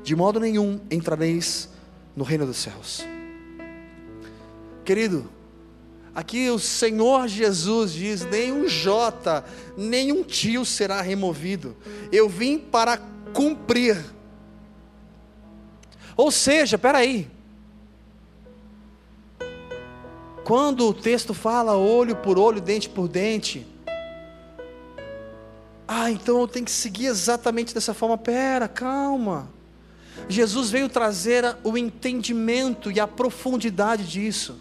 [0.03, 1.69] de modo nenhum entrareis
[2.15, 3.05] no reino dos céus.
[4.83, 5.29] Querido,
[6.15, 9.43] aqui o Senhor Jesus diz: nenhum J,
[9.77, 11.75] nenhum tio será removido.
[12.11, 12.97] Eu vim para
[13.33, 13.97] cumprir.
[16.15, 17.27] Ou seja, peraí.
[20.43, 23.65] Quando o texto fala olho por olho, dente por dente,
[25.87, 28.17] ah, então eu tenho que seguir exatamente dessa forma.
[28.17, 29.49] Pera, calma.
[30.29, 34.57] Jesus veio trazer o entendimento e a profundidade disso.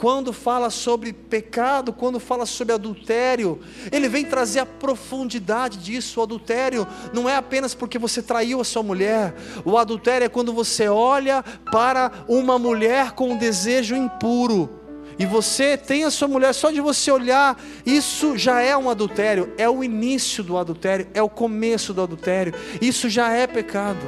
[0.00, 3.60] Quando fala sobre pecado, quando fala sobre adultério,
[3.92, 6.20] ele vem trazer a profundidade disso.
[6.20, 10.54] O adultério não é apenas porque você traiu a sua mulher, o adultério é quando
[10.54, 14.70] você olha para uma mulher com um desejo impuro
[15.18, 19.52] e você tem a sua mulher, só de você olhar, isso já é um adultério,
[19.58, 24.00] é o início do adultério, é o começo do adultério, isso já é pecado.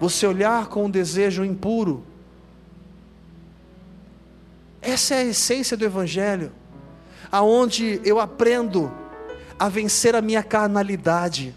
[0.00, 2.15] Você olhar com um desejo impuro.
[4.86, 6.52] Essa é a essência do Evangelho,
[7.32, 8.92] aonde eu aprendo
[9.58, 11.52] a vencer a minha carnalidade.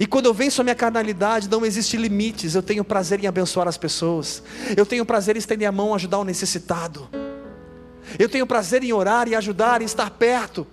[0.00, 2.56] E quando eu venço a minha carnalidade, não existe limites.
[2.56, 4.42] Eu tenho prazer em abençoar as pessoas.
[4.76, 7.08] Eu tenho prazer em estender a mão, ajudar o necessitado.
[8.18, 10.66] Eu tenho prazer em orar e ajudar e estar perto.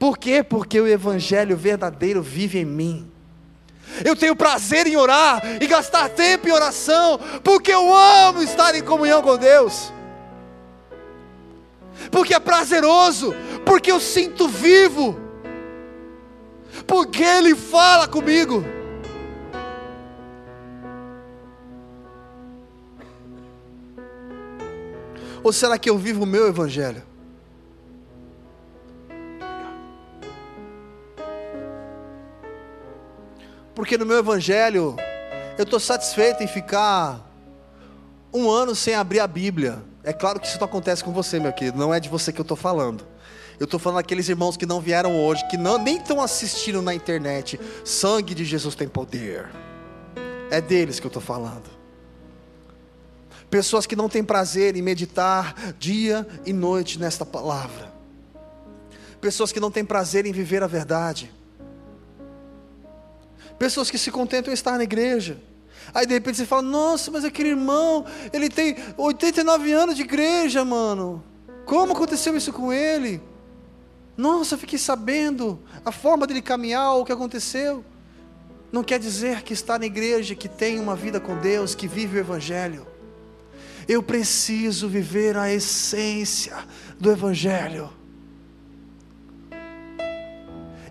[0.00, 0.42] Por quê?
[0.42, 3.08] Porque o Evangelho verdadeiro vive em mim.
[4.04, 8.82] Eu tenho prazer em orar e gastar tempo em oração, porque eu amo estar em
[8.82, 9.94] comunhão com Deus.
[12.10, 15.18] Porque é prazeroso, porque eu sinto vivo,
[16.86, 18.64] porque Ele fala comigo.
[25.42, 27.02] Ou será que eu vivo o meu evangelho?
[33.76, 34.96] Porque no meu evangelho
[35.58, 37.30] eu estou satisfeito em ficar
[38.32, 39.84] um ano sem abrir a Bíblia.
[40.06, 42.40] É claro que isso não acontece com você, meu querido, não é de você que
[42.40, 43.06] eu estou falando.
[43.60, 46.94] Eu estou falando daqueles irmãos que não vieram hoje, que não, nem estão assistindo na
[46.94, 47.60] internet.
[47.84, 49.50] Sangue de Jesus tem poder.
[50.50, 51.76] É deles que eu estou falando
[53.50, 57.92] pessoas que não têm prazer em meditar dia e noite nesta palavra,
[59.20, 61.32] pessoas que não têm prazer em viver a verdade,
[63.58, 65.38] pessoas que se contentam em estar na igreja.
[65.96, 70.62] Aí de repente você fala: Nossa, mas aquele irmão, ele tem 89 anos de igreja,
[70.62, 71.24] mano.
[71.64, 73.18] Como aconteceu isso com ele?
[74.14, 77.82] Nossa, eu fiquei sabendo a forma dele caminhar, o que aconteceu.
[78.70, 82.18] Não quer dizer que está na igreja, que tem uma vida com Deus, que vive
[82.18, 82.86] o Evangelho.
[83.88, 86.58] Eu preciso viver a essência
[87.00, 87.90] do Evangelho.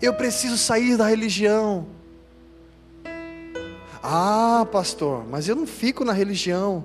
[0.02, 1.95] Eu preciso sair da religião.
[4.08, 6.84] Ah, pastor, mas eu não fico na religião.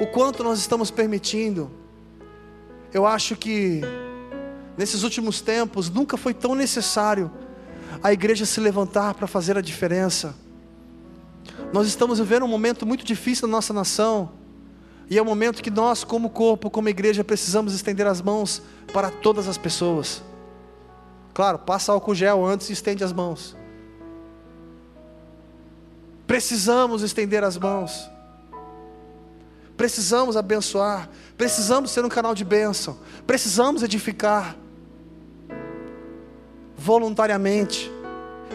[0.00, 1.70] O quanto nós estamos permitindo.
[2.90, 3.82] Eu acho que
[4.74, 7.30] nesses últimos tempos nunca foi tão necessário
[8.02, 10.34] a igreja se levantar para fazer a diferença.
[11.74, 14.30] Nós estamos vivendo um momento muito difícil na nossa nação,
[15.10, 18.62] e é um momento que nós, como corpo, como igreja, precisamos estender as mãos
[18.94, 20.22] para todas as pessoas.
[21.34, 23.54] Claro, passa álcool gel antes e estende as mãos.
[26.34, 28.10] Precisamos estender as mãos.
[29.76, 31.08] Precisamos abençoar.
[31.38, 32.98] Precisamos ser um canal de bênção.
[33.24, 34.56] Precisamos edificar
[36.76, 37.88] voluntariamente,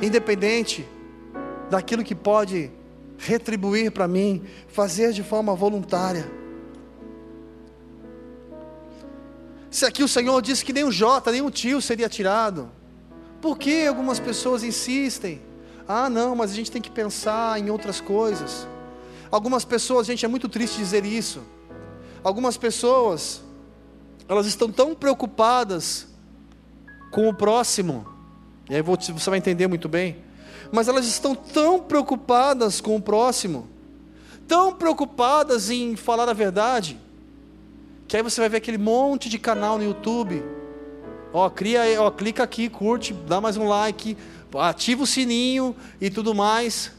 [0.02, 0.86] independente
[1.70, 2.70] daquilo que pode
[3.18, 6.30] retribuir para mim, fazer de forma voluntária.
[9.72, 12.70] Se aqui o Senhor disse que nem um Jota, nem um tio seria tirado,
[13.40, 15.48] por que algumas pessoas insistem?
[15.92, 18.68] Ah, não, mas a gente tem que pensar em outras coisas.
[19.32, 21.42] Algumas pessoas, gente, é muito triste dizer isso.
[22.24, 23.42] Algumas pessoas,
[24.28, 26.08] elas estão tão preocupadas
[27.10, 28.06] com o próximo,
[28.70, 30.18] e aí você vai entender muito bem.
[30.72, 33.68] Mas elas estão tão preocupadas com o próximo,
[34.48, 37.00] tão preocupadas em falar a verdade,
[38.08, 40.44] que aí você vai ver aquele monte de canal no YouTube.
[41.34, 44.16] Ó, cria, ó, clica aqui, curte, dá mais um like,
[44.58, 46.92] ativa o sininho e tudo mais,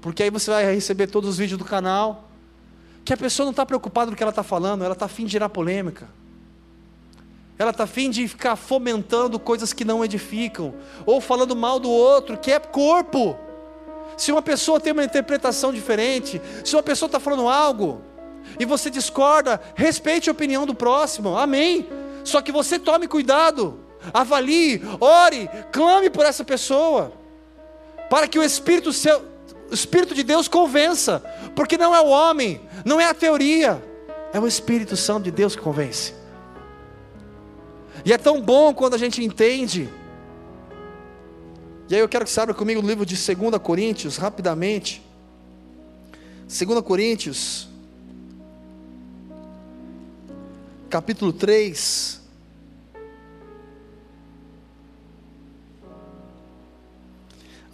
[0.00, 2.30] porque aí você vai receber todos os vídeos do canal.
[3.04, 5.24] Que a pessoa não está preocupada com o que ela está falando, ela está afim
[5.24, 6.08] de gerar polêmica.
[7.58, 10.74] Ela está afim de ficar fomentando coisas que não edificam,
[11.04, 13.36] ou falando mal do outro, que é corpo.
[14.16, 18.02] Se uma pessoa tem uma interpretação diferente, se uma pessoa está falando algo,
[18.58, 21.88] e você discorda, respeite a opinião do próximo, amém.
[22.24, 23.78] Só que você tome cuidado,
[24.12, 27.12] avalie, ore, clame por essa pessoa,
[28.08, 29.22] para que o Espírito, seu,
[29.70, 31.20] o Espírito de Deus convença,
[31.54, 33.82] porque não é o homem, não é a teoria,
[34.32, 36.14] é o Espírito Santo de Deus que convence.
[38.04, 39.88] E é tão bom quando a gente entende.
[41.88, 45.02] E aí eu quero que você abra comigo o livro de 2 Coríntios, rapidamente.
[46.46, 47.68] 2 Coríntios,
[50.88, 52.25] capítulo 3.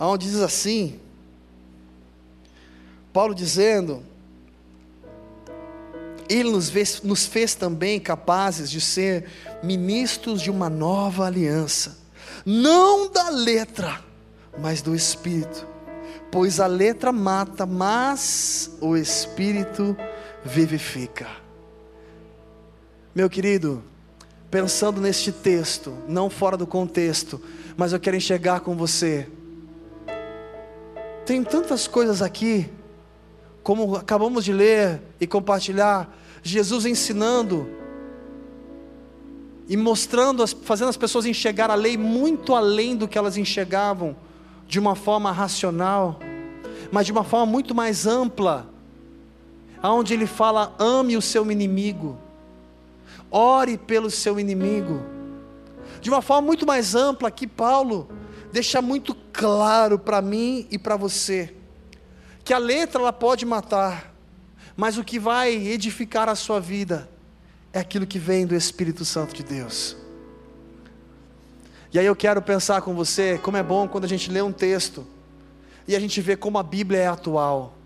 [0.04, 0.98] Onde diz assim,
[3.12, 4.02] Paulo dizendo,
[6.28, 9.26] Ele nos fez, nos fez também capazes de ser
[9.62, 11.98] ministros de uma nova aliança,
[12.44, 14.00] não da letra,
[14.58, 15.64] mas do Espírito,
[16.32, 19.96] pois a letra mata, mas o Espírito
[20.44, 21.28] vivifica.
[23.14, 23.84] Meu querido,
[24.50, 27.40] pensando neste texto, não fora do contexto,
[27.76, 29.28] mas eu quero enxergar com você.
[31.24, 32.68] Tem tantas coisas aqui,
[33.62, 36.12] como acabamos de ler e compartilhar,
[36.42, 37.68] Jesus ensinando
[39.68, 44.16] e mostrando, fazendo as pessoas enxergar a lei muito além do que elas enxergavam,
[44.66, 46.18] de uma forma racional,
[46.90, 48.66] mas de uma forma muito mais ampla,
[49.80, 52.18] aonde ele fala: ame o seu inimigo,
[53.30, 55.00] ore pelo seu inimigo,
[56.00, 58.08] de uma forma muito mais ampla que Paulo
[58.52, 61.54] deixa muito claro para mim e para você
[62.44, 64.12] que a letra ela pode matar,
[64.76, 67.08] mas o que vai edificar a sua vida
[67.72, 69.96] é aquilo que vem do Espírito Santo de Deus.
[71.92, 74.52] E aí eu quero pensar com você como é bom quando a gente lê um
[74.52, 75.06] texto
[75.86, 77.76] e a gente vê como a Bíblia é atual.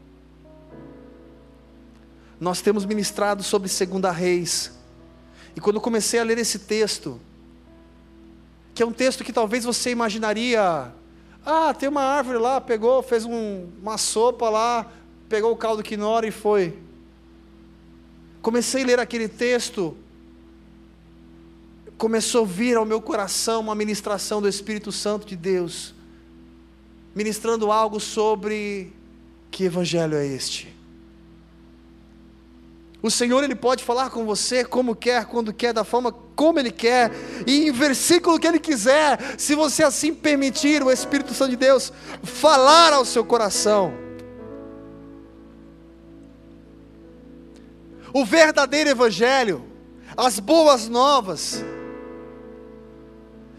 [2.41, 4.73] Nós temos ministrado sobre Segunda Reis.
[5.55, 7.21] E quando eu comecei a ler esse texto,
[8.77, 10.93] que é um texto que talvez você imaginaria,
[11.45, 14.87] ah, tem uma árvore lá, pegou, fez um, uma sopa lá,
[15.29, 16.79] pegou o caldo quinora e foi
[18.47, 19.97] comecei a ler aquele texto,
[21.99, 25.93] começou a vir ao meu coração uma ministração do Espírito Santo de Deus,
[27.13, 28.93] ministrando algo sobre
[29.51, 30.76] que evangelho é este.
[33.07, 36.73] O Senhor ele pode falar com você como quer, quando quer, da forma como ele
[36.73, 37.13] quer
[37.47, 41.93] e em versículo que ele quiser, se você assim permitir o Espírito Santo de Deus
[42.25, 43.95] falar ao seu coração.
[48.13, 49.65] O verdadeiro evangelho,
[50.17, 51.65] as boas novas,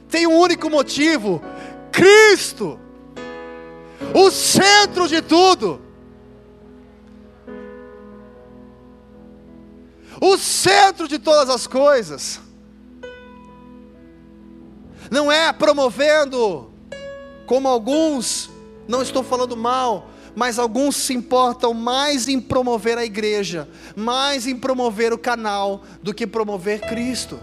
[0.09, 1.41] tem um único motivo:
[1.89, 2.77] Cristo,
[4.13, 5.86] o centro de tudo.
[10.19, 12.39] O centro de todas as coisas.
[15.09, 16.71] Não é promovendo,
[17.45, 18.49] como alguns,
[18.87, 24.55] não estou falando mal, mas alguns se importam mais em promover a igreja, mais em
[24.55, 27.39] promover o canal, do que promover Cristo.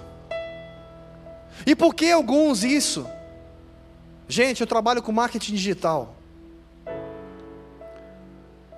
[1.66, 3.06] E por que alguns isso?
[4.28, 6.14] Gente, eu trabalho com marketing digital.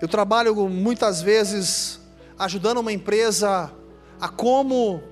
[0.00, 2.00] Eu trabalho muitas vezes
[2.38, 3.72] ajudando uma empresa
[4.20, 5.02] a como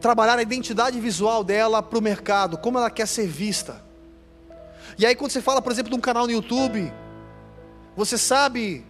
[0.00, 3.84] trabalhar a identidade visual dela para o mercado, como ela quer ser vista.
[4.98, 6.92] E aí, quando você fala, por exemplo, de um canal no YouTube,
[7.96, 8.84] você sabe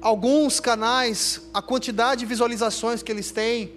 [0.00, 3.72] alguns canais, a quantidade de visualizações que eles têm,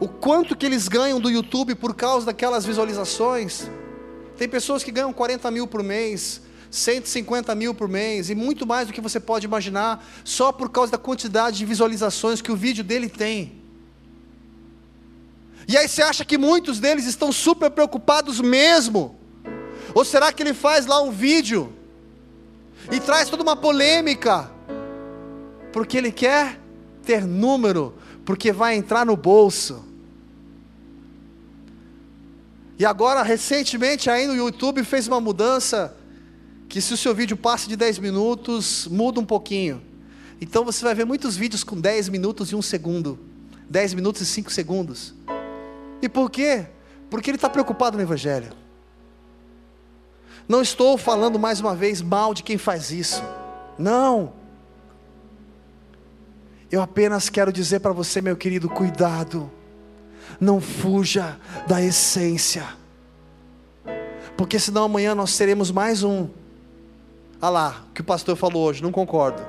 [0.00, 3.68] o quanto que eles ganham do YouTube por causa daquelas visualizações.
[4.36, 8.86] Tem pessoas que ganham 40 mil por mês, 150 mil por mês e muito mais
[8.86, 12.84] do que você pode imaginar, só por causa da quantidade de visualizações que o vídeo
[12.84, 13.60] dele tem.
[15.66, 19.18] E aí você acha que muitos deles estão super preocupados mesmo?
[19.94, 21.72] Ou será que ele faz lá um vídeo
[22.90, 24.50] e traz toda uma polêmica?
[25.72, 26.58] Porque ele quer
[27.04, 27.94] ter número,
[28.24, 29.84] porque vai entrar no bolso.
[32.78, 35.96] E agora, recentemente, aí no YouTube fez uma mudança
[36.70, 39.82] que se o seu vídeo passa de 10 minutos, muda um pouquinho.
[40.40, 43.18] Então você vai ver muitos vídeos com 10 minutos e 1 segundo,
[43.68, 45.12] 10 minutos e 5 segundos.
[46.00, 46.68] E por quê?
[47.10, 48.52] Porque ele está preocupado no Evangelho.
[50.48, 53.20] Não estou falando mais uma vez mal de quem faz isso.
[53.76, 54.32] Não.
[56.70, 59.50] Eu apenas quero dizer para você, meu querido, cuidado.
[60.40, 62.64] Não fuja da essência.
[64.36, 66.28] Porque senão amanhã nós teremos mais um
[67.40, 69.42] ah lá, o que o pastor falou hoje, não concordo.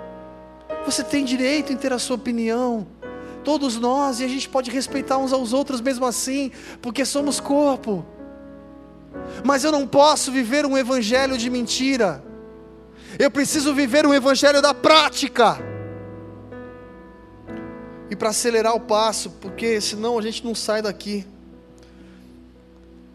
[0.86, 2.88] Você tem direito em ter a sua opinião.
[3.44, 8.06] Todos nós, e a gente pode respeitar uns aos outros mesmo assim, porque somos corpo.
[9.44, 12.24] Mas eu não posso viver um evangelho de mentira.
[13.20, 15.58] Eu preciso viver um evangelho da prática.
[18.10, 21.26] E para acelerar o passo, porque senão a gente não sai daqui.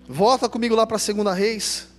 [0.07, 1.96] Volta comigo lá para a segunda reis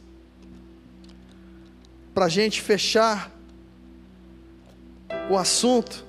[2.18, 3.32] para a gente fechar
[5.30, 6.03] o assunto,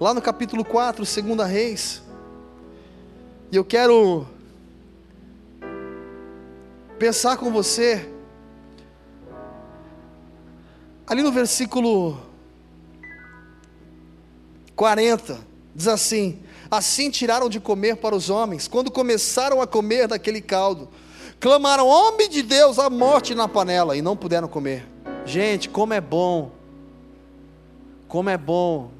[0.00, 2.00] lá no capítulo 4, segunda Reis,
[3.50, 4.24] e eu quero
[6.96, 8.08] pensar com você,
[11.08, 12.16] ali no versículo
[14.76, 15.40] 40,
[15.74, 16.38] diz assim:
[16.70, 20.88] Assim tiraram de comer para os homens, quando começaram a comer daquele caldo,
[21.40, 24.86] clamaram: Homem de Deus, a morte na panela, e não puderam comer.
[25.24, 26.52] Gente, como é bom,
[28.06, 28.90] como é bom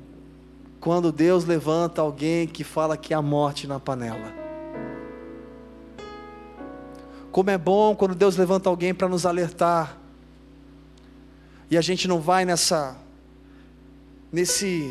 [0.80, 4.40] quando Deus levanta alguém que fala que há morte na panela.
[7.30, 9.98] Como é bom quando Deus levanta alguém para nos alertar.
[11.70, 12.96] E a gente não vai nessa
[14.32, 14.90] nesse,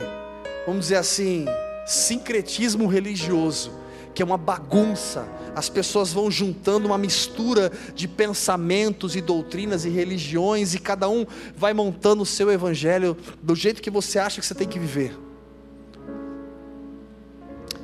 [0.66, 1.45] vamos dizer assim,
[1.86, 3.72] sincretismo religioso
[4.20, 5.26] que é uma bagunça.
[5.55, 11.26] As pessoas vão juntando uma mistura de pensamentos e doutrinas e religiões, e cada um
[11.55, 15.17] vai montando o seu evangelho do jeito que você acha que você tem que viver.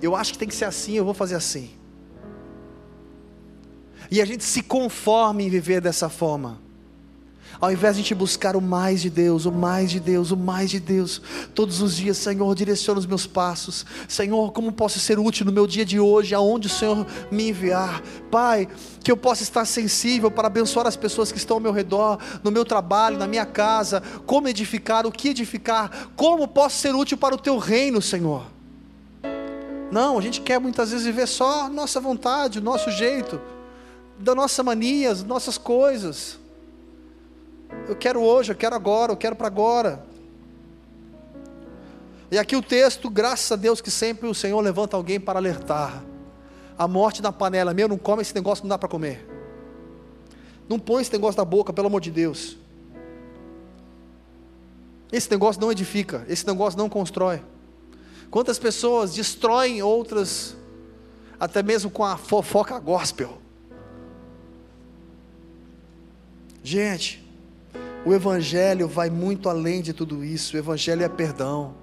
[0.02, 1.70] Eu acho que tem que ser assim, eu vou fazer assim.
[4.12, 6.65] E a gente se conforma em viver dessa forma.
[7.60, 10.38] Ao invés de a gente buscar o mais de Deus, o mais de Deus, o
[10.38, 11.22] mais de Deus,
[11.54, 13.86] todos os dias, Senhor, direciona os meus passos.
[14.08, 18.02] Senhor, como posso ser útil no meu dia de hoje, aonde o Senhor me enviar.
[18.30, 18.68] Pai,
[19.04, 22.52] que eu possa estar sensível para abençoar as pessoas que estão ao meu redor, no
[22.52, 27.36] meu trabalho, na minha casa, como edificar, o que edificar, como posso ser útil para
[27.36, 28.56] o teu reino, Senhor.
[29.92, 33.40] Não, a gente quer muitas vezes viver só nossa vontade, o nosso jeito,
[34.20, 36.40] da nossa mania, as nossas coisas.
[37.88, 40.06] Eu quero hoje, eu quero agora, eu quero para agora.
[42.32, 46.04] E aqui o texto, graças a Deus que sempre o Senhor levanta alguém para alertar.
[46.78, 49.26] A morte na panela, meu, não come esse negócio, não dá para comer.
[50.68, 52.58] Não põe esse negócio na boca, pelo amor de Deus.
[55.12, 57.42] Esse negócio não edifica, esse negócio não constrói.
[58.30, 60.58] Quantas pessoas destroem outras,
[61.40, 63.38] até mesmo com a fofoca gospel.
[66.64, 67.25] Gente,
[68.06, 70.56] o Evangelho vai muito além de tudo isso.
[70.56, 71.74] O Evangelho é perdão.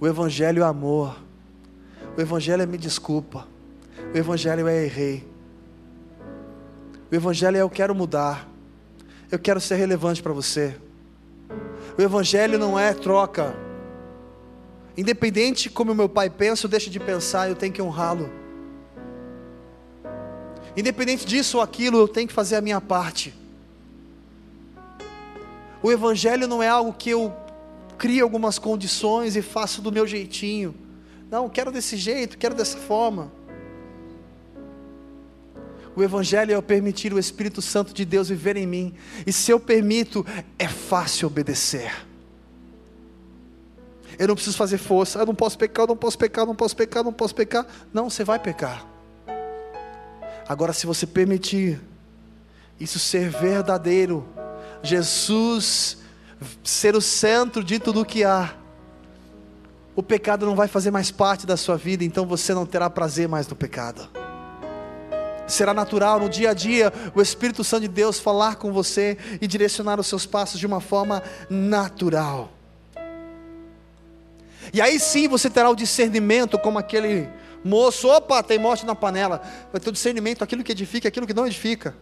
[0.00, 1.16] O Evangelho é amor.
[2.16, 3.46] O Evangelho é me desculpa.
[4.12, 5.24] O Evangelho é errei.
[7.10, 8.48] O Evangelho é eu quero mudar.
[9.30, 10.74] Eu quero ser relevante para você.
[11.96, 13.54] O Evangelho não é troca.
[14.96, 18.28] Independente como meu pai pensa ou deixa de pensar, eu tenho que honrá-lo.
[20.76, 23.43] Independente disso ou aquilo, eu tenho que fazer a minha parte.
[25.84, 27.30] O Evangelho não é algo que eu
[27.98, 30.74] crio algumas condições e faço do meu jeitinho.
[31.30, 33.30] Não, quero desse jeito, quero dessa forma.
[35.94, 38.94] O Evangelho é eu permitir o Espírito Santo de Deus viver em mim.
[39.26, 40.24] E se eu permito,
[40.58, 41.92] é fácil obedecer.
[44.18, 45.18] Eu não preciso fazer força.
[45.18, 47.34] Eu não posso pecar, eu não posso pecar, eu não posso pecar, eu não posso
[47.34, 47.66] pecar.
[47.92, 48.86] Não, você vai pecar.
[50.48, 51.78] Agora, se você permitir
[52.80, 54.26] isso ser verdadeiro,
[54.84, 55.98] Jesus
[56.62, 58.54] ser o centro de tudo o que há,
[59.96, 63.26] o pecado não vai fazer mais parte da sua vida, então você não terá prazer
[63.26, 64.08] mais no pecado.
[65.46, 69.46] Será natural no dia a dia o Espírito Santo de Deus falar com você e
[69.46, 72.52] direcionar os seus passos de uma forma natural.
[74.72, 77.28] E aí sim você terá o discernimento, como aquele
[77.62, 79.42] moço: opa, tem morte na panela.
[79.70, 81.94] Vai ter o discernimento, aquilo que edifica, aquilo que não edifica.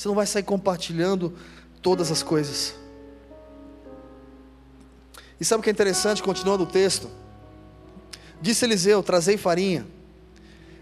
[0.00, 1.34] Você não vai sair compartilhando
[1.82, 2.74] todas as coisas.
[5.38, 7.06] E sabe o que é interessante, continuando o texto?
[8.40, 9.86] Disse Eliseu: Trazei farinha.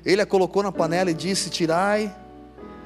[0.04, 2.16] Ele a colocou na panela e disse: Tirai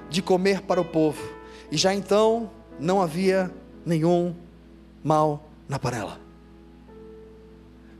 [0.08, 1.22] de comer para o povo.
[1.70, 3.52] E já então não havia
[3.84, 4.34] nenhum
[5.04, 6.18] mal na panela.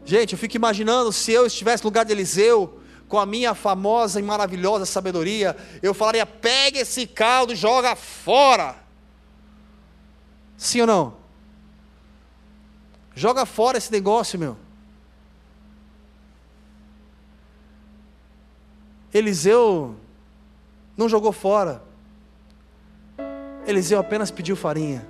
[0.07, 2.81] Gente, eu fico imaginando se eu estivesse no lugar de Eliseu,
[3.13, 8.75] com a minha famosa e maravilhosa sabedoria, eu falaria: pega esse caldo e joga fora.
[10.57, 11.17] Sim ou não?
[13.15, 14.57] Joga fora esse negócio, meu.
[19.13, 19.95] Eliseu
[20.97, 21.83] não jogou fora.
[23.67, 25.07] Eliseu apenas pediu farinha.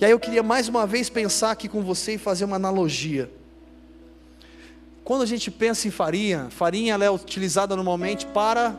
[0.00, 3.30] E aí eu queria mais uma vez pensar aqui com você e fazer uma analogia.
[5.04, 8.74] Quando a gente pensa em farinha, farinha é utilizada normalmente para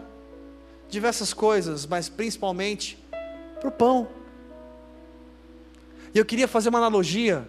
[0.89, 2.97] diversas coisas, mas principalmente
[3.59, 4.07] para o pão.
[6.13, 7.47] E eu queria fazer uma analogia,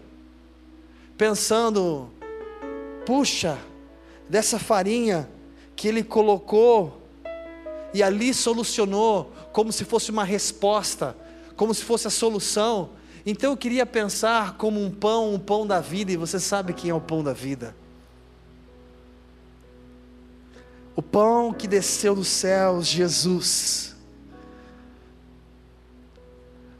[1.17, 2.11] pensando,
[3.07, 3.59] puxa,
[4.29, 5.29] dessa farinha
[5.75, 7.03] que ele colocou
[7.95, 11.17] e ali solucionou, como se fosse uma resposta,
[11.57, 12.91] como se fosse a solução
[13.27, 16.91] então eu queria pensar como um pão, um pão da vida, e você sabe quem
[16.91, 17.75] é o pão da vida.
[20.97, 23.95] O pão que desceu dos céus, Jesus.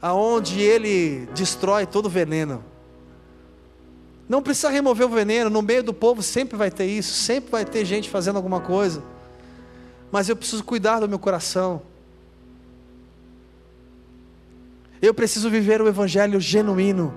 [0.01, 2.65] Aonde ele destrói todo o veneno.
[4.27, 7.63] Não precisa remover o veneno, no meio do povo sempre vai ter isso, sempre vai
[7.63, 9.03] ter gente fazendo alguma coisa.
[10.11, 11.81] Mas eu preciso cuidar do meu coração.
[14.99, 17.13] Eu preciso viver o evangelho genuíno,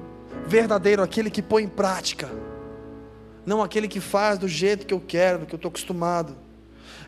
[0.46, 2.30] verdadeiro, aquele que põe em prática,
[3.46, 6.36] não aquele que faz do jeito que eu quero, do que eu estou acostumado.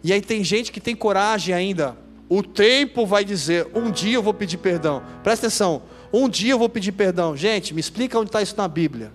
[0.02, 1.96] E aí tem gente que tem coragem ainda.
[2.28, 5.02] O tempo vai dizer: um dia eu vou pedir perdão.
[5.22, 5.82] Presta atenção,
[6.12, 7.36] um dia eu vou pedir perdão.
[7.36, 9.12] Gente, me explica onde está isso na Bíblia.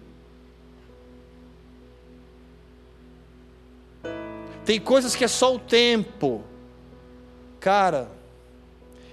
[4.65, 6.43] Tem coisas que é só o tempo.
[7.59, 8.09] Cara,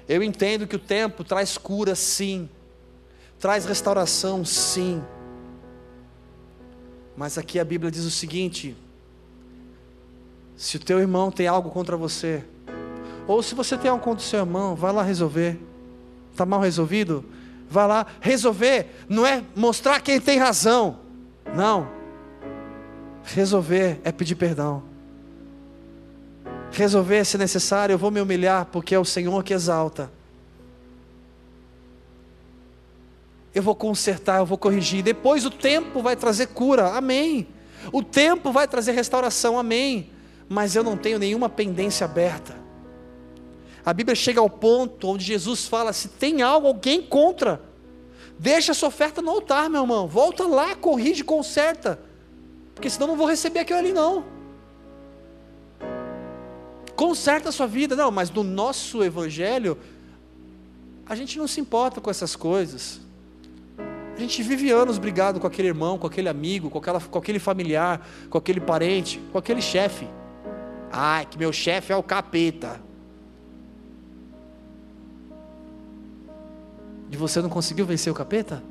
[0.08, 2.48] eu entendo que o tempo traz cura, sim,
[3.38, 5.02] traz restauração, sim.
[7.16, 8.76] Mas aqui a Bíblia diz o seguinte:
[10.56, 12.44] se o teu irmão tem algo contra você,
[13.26, 15.58] ou se você tem algo contra o seu irmão, vai lá resolver.
[16.30, 17.24] Está mal resolvido?
[17.70, 19.04] Vai lá resolver.
[19.08, 20.98] Não é mostrar quem tem razão.
[21.54, 21.88] Não.
[23.24, 24.94] Resolver é pedir perdão
[26.74, 30.10] resolver se necessário, eu vou me humilhar, porque é o Senhor que exalta.
[33.54, 35.02] Eu vou consertar, eu vou corrigir.
[35.02, 37.46] Depois o tempo vai trazer cura, amém.
[37.92, 40.10] O tempo vai trazer restauração, amém.
[40.48, 42.56] Mas eu não tenho nenhuma pendência aberta.
[43.84, 47.60] A Bíblia chega ao ponto onde Jesus fala: se tem algo, alguém contra,
[48.38, 50.06] deixa a sua oferta no altar, meu irmão.
[50.06, 52.00] Volta lá, corrige, conserta.
[52.74, 54.34] Porque senão não vou receber aquilo ali, não
[56.94, 57.94] conserta a sua vida.
[57.94, 59.78] Não, mas no nosso evangelho,
[61.06, 63.00] a gente não se importa com essas coisas.
[64.16, 67.38] A gente vive anos brigado com aquele irmão, com aquele amigo, com, aquela, com aquele
[67.38, 70.08] familiar, com aquele parente, com aquele chefe.
[70.96, 72.80] Ai, que meu chefe é o capeta.
[77.10, 78.62] E você não conseguiu vencer o capeta?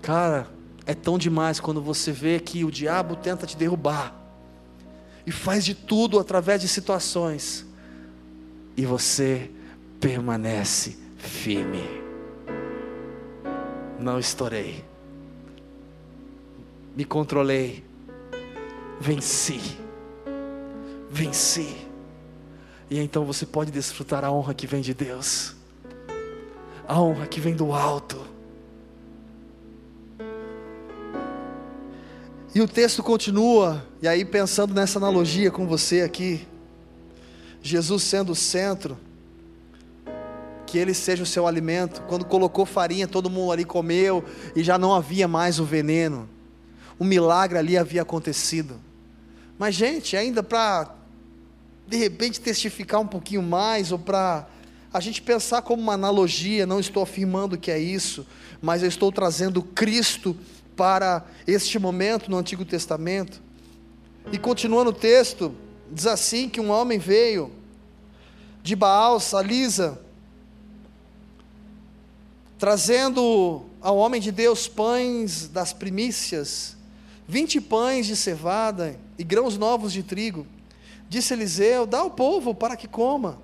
[0.00, 0.46] Cara,
[0.86, 4.14] é tão demais quando você vê que o diabo tenta te derrubar
[5.26, 7.66] e faz de tudo através de situações
[8.76, 9.50] e você
[9.98, 11.82] permanece firme.
[13.98, 14.84] Não estourei,
[16.94, 17.82] me controlei,
[19.04, 19.60] venci,
[21.10, 21.76] venci.
[22.90, 25.54] E então você pode desfrutar a honra que vem de Deus,
[26.88, 28.34] a honra que vem do alto
[32.54, 36.46] E o texto continua, e aí pensando nessa analogia com você aqui,
[37.60, 38.96] Jesus sendo o centro,
[40.64, 42.02] que ele seja o seu alimento.
[42.02, 44.22] Quando colocou farinha, todo mundo ali comeu
[44.54, 46.28] e já não havia mais o veneno.
[46.96, 48.80] O milagre ali havia acontecido.
[49.58, 50.94] Mas, gente, ainda para
[51.86, 54.46] de repente testificar um pouquinho mais, ou para
[54.92, 58.26] a gente pensar como uma analogia, não estou afirmando que é isso,
[58.62, 60.36] mas eu estou trazendo Cristo
[60.76, 63.42] para este momento no Antigo Testamento.
[64.32, 65.54] E continuando o texto,
[65.90, 67.52] diz assim: que um homem veio
[68.62, 70.00] de Baal, Salisa,
[72.58, 76.76] trazendo ao homem de Deus pães das primícias,
[77.26, 80.46] vinte pães de cevada e grãos novos de trigo.
[81.08, 83.38] Disse Eliseu: Dá ao povo para que coma.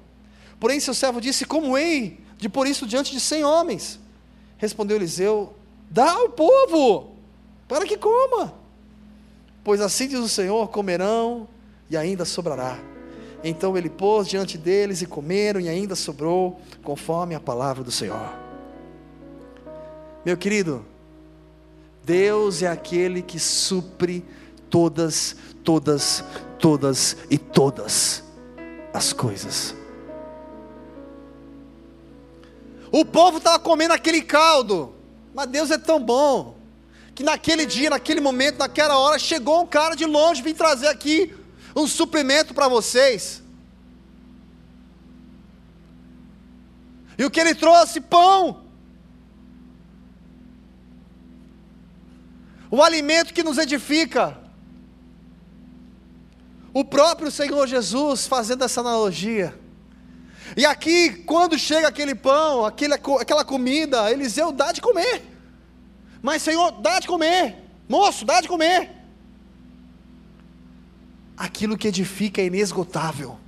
[0.59, 3.99] Porém, seu servo disse: Como hei de pôr isso diante de cem homens?
[4.59, 5.55] Respondeu Eliseu:
[5.91, 7.13] Dá ao povo
[7.67, 8.55] para que coma.
[9.65, 11.49] Pois assim diz o Senhor: comerão
[11.89, 12.79] e ainda sobrará.
[13.43, 18.31] Então ele pôs diante deles e comeram e ainda sobrou, conforme a palavra do Senhor.
[20.25, 20.85] Meu querido,
[22.11, 24.25] Deus é aquele que supre
[24.69, 26.25] todas, todas,
[26.59, 28.25] todas e todas
[28.93, 29.77] as coisas.
[32.91, 34.93] O povo estava comendo aquele caldo,
[35.33, 36.57] mas Deus é tão bom
[37.15, 41.33] que naquele dia, naquele momento, naquela hora, chegou um cara de longe, vim trazer aqui
[41.77, 43.41] um suprimento para vocês.
[47.17, 48.01] E o que ele trouxe?
[48.01, 48.60] Pão.
[52.71, 54.39] O alimento que nos edifica.
[56.73, 59.59] O próprio Senhor Jesus fazendo essa analogia.
[60.57, 65.23] E aqui, quando chega aquele pão, aquele, aquela comida, Eliseu dá de comer.
[66.23, 67.57] Mas, Senhor, dá de comer.
[67.89, 68.91] Moço, dá de comer.
[71.37, 73.39] Aquilo que edifica é inesgotável.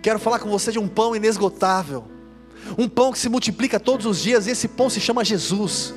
[0.00, 2.04] Quero falar com você de um pão inesgotável.
[2.78, 5.92] Um pão que se multiplica todos os dias, e esse pão se chama Jesus.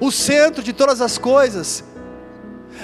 [0.00, 1.84] O centro de todas as coisas,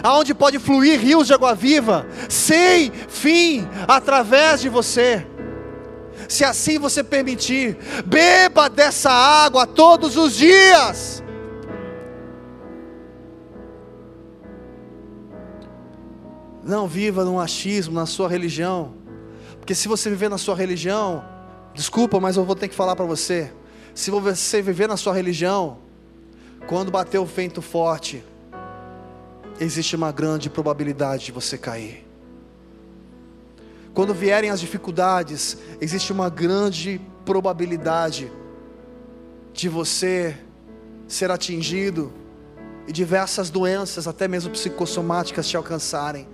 [0.02, 5.26] aonde pode fluir rios de água viva, sem fim, através de você.
[6.28, 11.22] Se assim você permitir, beba dessa água todos os dias.
[16.62, 18.92] Não viva no achismo, na sua religião.
[19.58, 21.24] Porque se você viver na sua religião,
[21.72, 23.50] desculpa, mas eu vou ter que falar para você.
[23.94, 25.78] Se você viver na sua religião,
[26.68, 28.22] quando bater o vento forte,
[29.58, 32.06] existe uma grande probabilidade de você cair.
[33.92, 38.30] Quando vierem as dificuldades, existe uma grande probabilidade
[39.52, 40.36] de você
[41.08, 42.12] ser atingido
[42.86, 46.28] e diversas doenças, até mesmo psicossomáticas, te alcançarem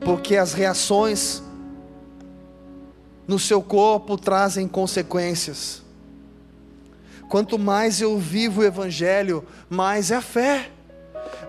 [0.00, 1.42] porque as reações
[3.26, 5.85] no seu corpo trazem consequências.
[7.28, 10.70] Quanto mais eu vivo o Evangelho, mais é a fé,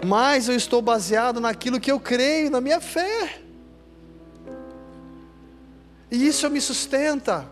[0.05, 3.41] mais eu estou baseado naquilo que eu creio, na minha fé.
[6.09, 7.49] E isso me sustenta,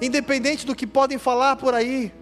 [0.00, 2.12] independente do que podem falar por aí.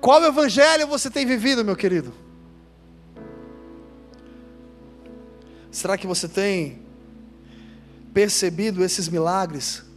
[0.00, 2.12] Qual evangelho você tem vivido, meu querido?
[5.70, 6.82] Será que você tem
[8.12, 9.91] percebido esses milagres?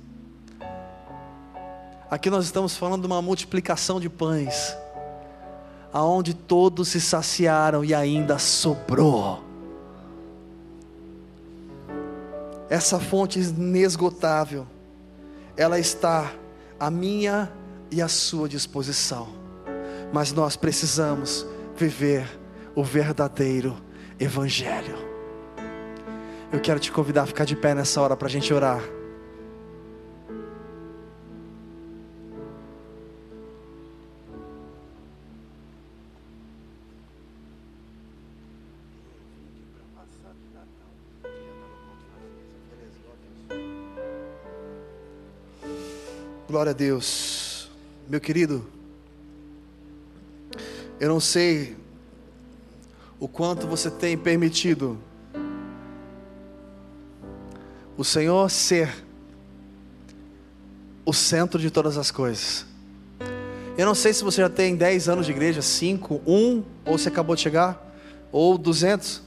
[2.16, 4.74] Aqui nós estamos falando de uma multiplicação de pães,
[5.92, 9.44] aonde todos se saciaram e ainda sobrou.
[12.70, 14.66] Essa fonte inesgotável,
[15.58, 16.32] ela está
[16.80, 17.52] à minha
[17.92, 19.28] e à sua disposição,
[20.14, 21.46] mas nós precisamos
[21.76, 22.26] viver
[22.74, 23.76] o verdadeiro
[24.18, 24.98] Evangelho.
[26.50, 28.95] Eu quero te convidar a ficar de pé nessa hora para a gente orar.
[46.48, 47.72] Glória a Deus.
[48.08, 48.64] Meu querido,
[51.00, 51.76] eu não sei
[53.20, 55.00] o quanto você tem permitido
[57.98, 58.94] o Senhor ser
[61.04, 62.64] o centro de todas as coisas.
[63.76, 67.10] Eu não sei se você já tem 10 anos de igreja, 5, 1, ou você
[67.10, 67.84] acabou de chegar,
[68.32, 69.24] ou 200.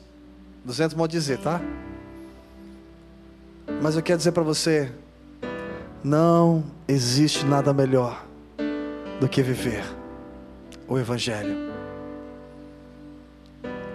[0.64, 1.60] 200 modo dizer, tá?
[3.82, 4.92] Mas eu quero dizer para você,
[6.02, 8.24] não existe nada melhor
[9.20, 9.84] do que viver
[10.86, 11.68] o Evangelho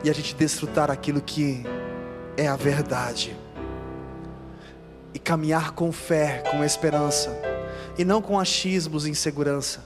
[0.04, 1.64] e a gente desfrutar aquilo que
[2.36, 3.36] é a verdade
[5.14, 7.32] e caminhar com fé, com esperança
[7.98, 9.86] e não com achismos e insegurança.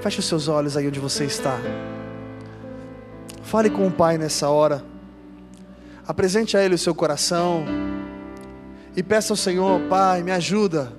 [0.00, 1.56] Feche os seus olhos aí onde você está.
[3.44, 4.82] Fale com o Pai nessa hora.
[6.06, 7.64] Apresente a Ele o seu coração
[8.94, 10.92] e peça ao Senhor, Pai, me ajuda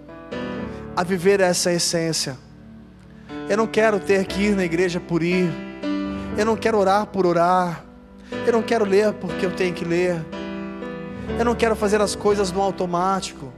[0.95, 2.37] a viver essa essência.
[3.49, 5.51] Eu não quero ter que ir na igreja por ir.
[6.37, 7.85] Eu não quero orar por orar.
[8.47, 10.23] Eu não quero ler porque eu tenho que ler.
[11.37, 13.53] Eu não quero fazer as coisas no automático.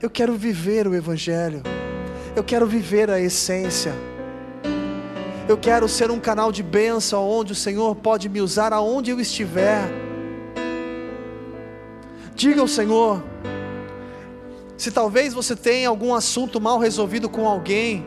[0.00, 1.62] Eu quero viver o Evangelho.
[2.36, 3.92] Eu quero viver a essência.
[5.48, 9.18] Eu quero ser um canal de bênção onde o Senhor pode me usar aonde eu
[9.18, 10.07] estiver.
[12.38, 13.20] Diga ao Senhor,
[14.76, 18.06] se talvez você tenha algum assunto mal resolvido com alguém,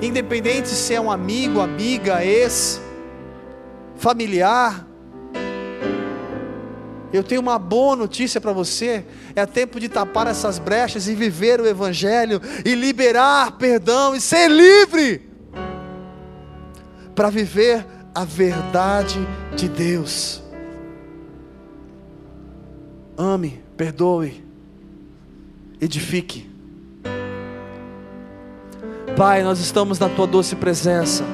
[0.00, 2.80] independente se é um amigo, amiga, ex,
[3.94, 4.88] familiar,
[7.12, 9.04] eu tenho uma boa notícia para você:
[9.36, 14.48] é tempo de tapar essas brechas e viver o Evangelho, e liberar perdão, e ser
[14.50, 15.30] livre,
[17.14, 17.84] para viver
[18.14, 19.18] a verdade
[19.54, 20.41] de Deus
[23.16, 24.42] ame, perdoe,
[25.80, 26.50] edifique.
[29.16, 31.24] Pai, nós estamos na tua doce presença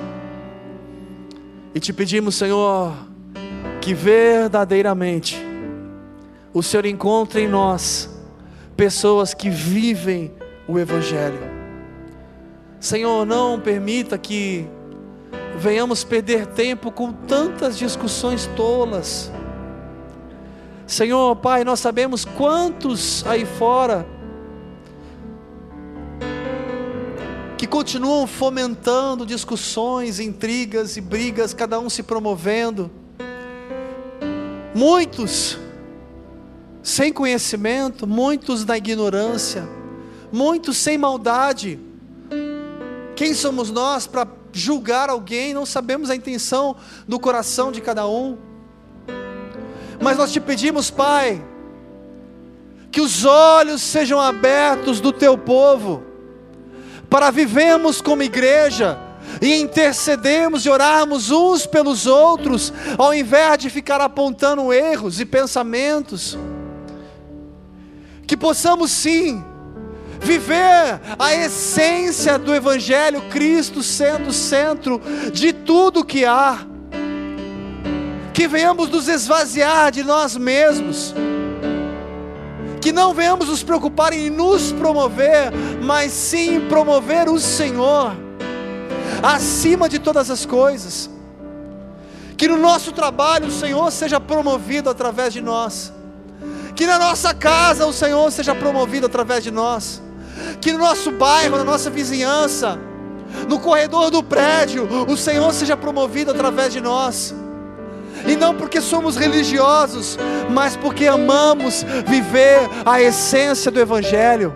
[1.75, 2.93] e te pedimos, Senhor,
[3.81, 5.39] que verdadeiramente
[6.53, 8.11] o Senhor encontre em nós
[8.77, 10.33] pessoas que vivem
[10.67, 11.39] o Evangelho.
[12.81, 14.67] Senhor, não permita que
[15.57, 19.33] venhamos perder tempo com tantas discussões tolas
[20.89, 24.07] Senhor, Pai, nós sabemos quantos aí fora
[27.59, 32.91] que continuam fomentando discussões, intrigas e brigas, cada um se promovendo.
[34.75, 35.59] Muitos
[36.83, 39.69] sem conhecimento, muitos na ignorância,
[40.33, 41.79] muitos sem maldade.
[43.15, 45.53] Quem somos nós para julgar alguém?
[45.53, 46.77] Não sabemos a intenção
[47.07, 48.48] do coração de cada um.
[50.01, 51.43] Mas nós te pedimos, Pai,
[52.91, 56.03] que os olhos sejam abertos do teu povo,
[57.11, 58.99] para vivemos como igreja
[59.41, 66.39] e intercedemos e orarmos uns pelos outros, ao invés de ficar apontando erros e pensamentos.
[68.27, 69.43] Que possamos sim
[70.21, 75.01] viver a essência do Evangelho, Cristo sendo o centro
[75.33, 76.67] de tudo que há
[78.39, 81.13] que venhamos nos esvaziar de nós mesmos,
[82.81, 85.51] que não venhamos nos preocupar em nos promover,
[85.83, 88.13] mas sim em promover o Senhor,
[89.21, 91.11] acima de todas as coisas,
[92.37, 95.93] que no nosso trabalho o Senhor seja promovido através de nós,
[96.77, 100.01] que na nossa casa o Senhor seja promovido através de nós,
[100.61, 102.79] que no nosso bairro, na nossa vizinhança,
[103.49, 107.35] no corredor do prédio, o Senhor seja promovido através de nós
[108.29, 110.19] e não porque somos religiosos,
[110.51, 114.55] mas porque amamos viver a essência do Evangelho.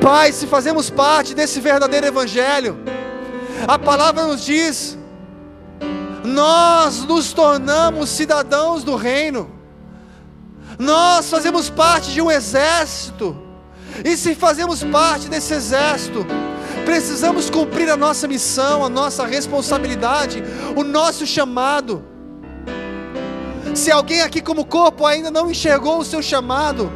[0.00, 2.78] Pai, se fazemos parte desse verdadeiro Evangelho,
[3.68, 4.98] a palavra nos diz,
[6.24, 9.50] nós nos tornamos cidadãos do reino,
[10.78, 13.36] nós fazemos parte de um exército,
[14.04, 16.26] e se fazemos parte desse exército,
[16.90, 20.42] precisamos cumprir a nossa missão, a nossa responsabilidade,
[20.74, 22.04] o nosso chamado.
[23.76, 26.90] Se alguém aqui, como corpo, ainda não enxergou o seu chamado,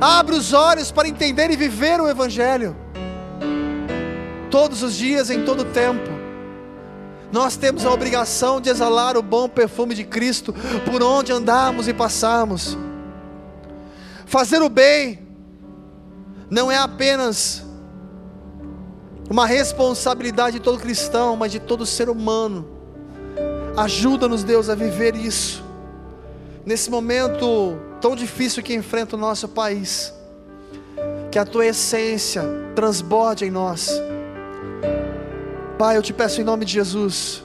[0.00, 2.76] abre os olhos para entender e viver o Evangelho,
[4.50, 6.10] todos os dias, em todo tempo,
[7.32, 10.52] Nós temos a obrigação de exalar o bom perfume de Cristo
[10.84, 12.76] por onde andarmos e passarmos.
[14.26, 15.20] Fazer o bem
[16.50, 17.69] não é apenas
[19.30, 22.66] uma responsabilidade de todo cristão, mas de todo ser humano.
[23.76, 25.64] Ajuda-nos, Deus, a viver isso.
[26.66, 30.12] Nesse momento tão difícil que enfrenta o nosso país,
[31.30, 32.42] que a tua essência
[32.74, 34.02] transborde em nós.
[35.78, 37.44] Pai, eu te peço em nome de Jesus,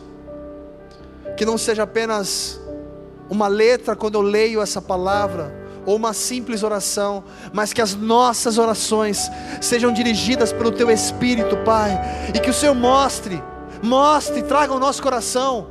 [1.37, 2.59] que não seja apenas
[3.29, 5.53] uma letra quando eu leio essa palavra,
[5.85, 7.23] ou uma simples oração,
[7.53, 9.29] mas que as nossas orações
[9.61, 11.91] sejam dirigidas pelo Teu Espírito, Pai,
[12.33, 13.41] e que o Senhor mostre,
[13.81, 15.67] mostre, traga ao nosso coração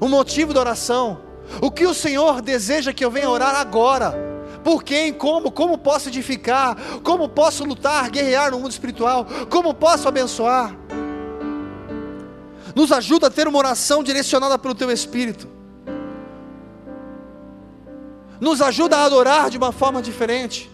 [0.00, 1.20] o motivo da oração,
[1.60, 4.14] o que o Senhor deseja que eu venha orar agora,
[4.64, 10.08] por quem, como, como posso edificar, como posso lutar, guerrear no mundo espiritual, como posso
[10.08, 10.74] abençoar.
[12.74, 15.53] Nos ajuda a ter uma oração direcionada pelo Teu Espírito
[18.44, 20.70] nos ajuda a adorar de uma forma diferente,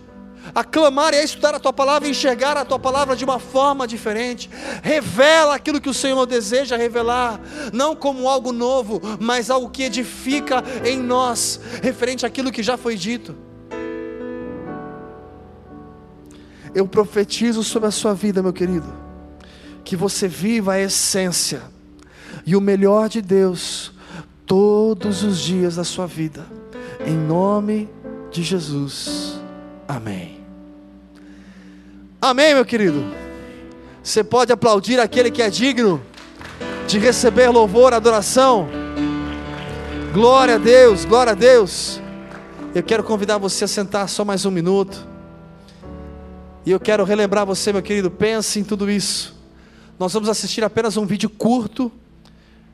[0.53, 3.39] a clamar e a estudar a tua palavra e enxergar a tua palavra de uma
[3.39, 4.51] forma diferente.
[4.83, 7.41] Revela aquilo que o Senhor deseja revelar,
[7.73, 12.97] não como algo novo, mas algo que edifica em nós, referente àquilo que já foi
[12.97, 13.37] dito.
[16.75, 18.93] Eu profetizo sobre a sua vida, meu querido,
[19.85, 21.62] que você viva a essência
[22.45, 23.93] e o melhor de Deus
[24.45, 26.60] todos os dias da sua vida
[27.07, 27.89] em nome
[28.31, 29.39] de Jesus.
[29.89, 30.41] Amém.
[32.21, 33.05] Amém, meu querido.
[34.03, 36.01] Você pode aplaudir aquele que é digno
[36.87, 38.69] de receber louvor, adoração.
[40.13, 42.01] Glória a Deus, glória a Deus.
[42.75, 45.07] Eu quero convidar você a sentar só mais um minuto.
[46.65, 49.39] E eu quero relembrar você, meu querido, pense em tudo isso.
[49.99, 51.93] Nós vamos assistir apenas um vídeo curto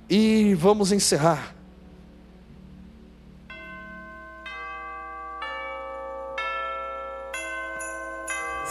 [0.08, 1.55] e vamos encerrar.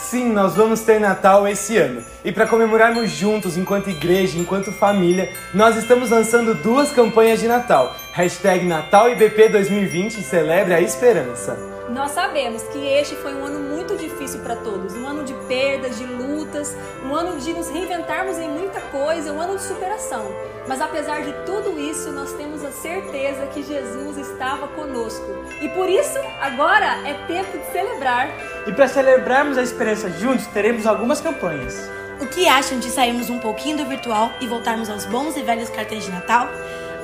[0.10, 2.04] Sim, nós vamos ter Natal esse ano.
[2.24, 7.96] E para comemorarmos juntos, enquanto igreja, enquanto família, nós estamos lançando duas campanhas de Natal.
[8.12, 11.75] Hashtag Natal IBP 2020 celebre a esperança.
[11.90, 16.00] Nós sabemos que este foi um ano muito difícil para todos, um ano de perdas,
[16.00, 16.76] de lutas,
[17.06, 20.26] um ano de nos reinventarmos em muita coisa, um ano de superação.
[20.68, 25.26] Mas apesar de tudo isso, nós temos a certeza que Jesus estava conosco.
[25.62, 28.30] E por isso, agora é tempo de celebrar.
[28.66, 31.88] E para celebrarmos a esperança juntos, teremos algumas campanhas.
[32.20, 35.70] O que acham de sairmos um pouquinho do virtual e voltarmos aos bons e velhos
[35.70, 36.50] cartões de Natal?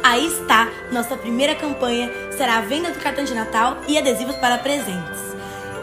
[0.04, 4.58] Aí está, nossa primeira campanha será a venda do cartão de Natal e adesivos para
[4.58, 5.20] presentes.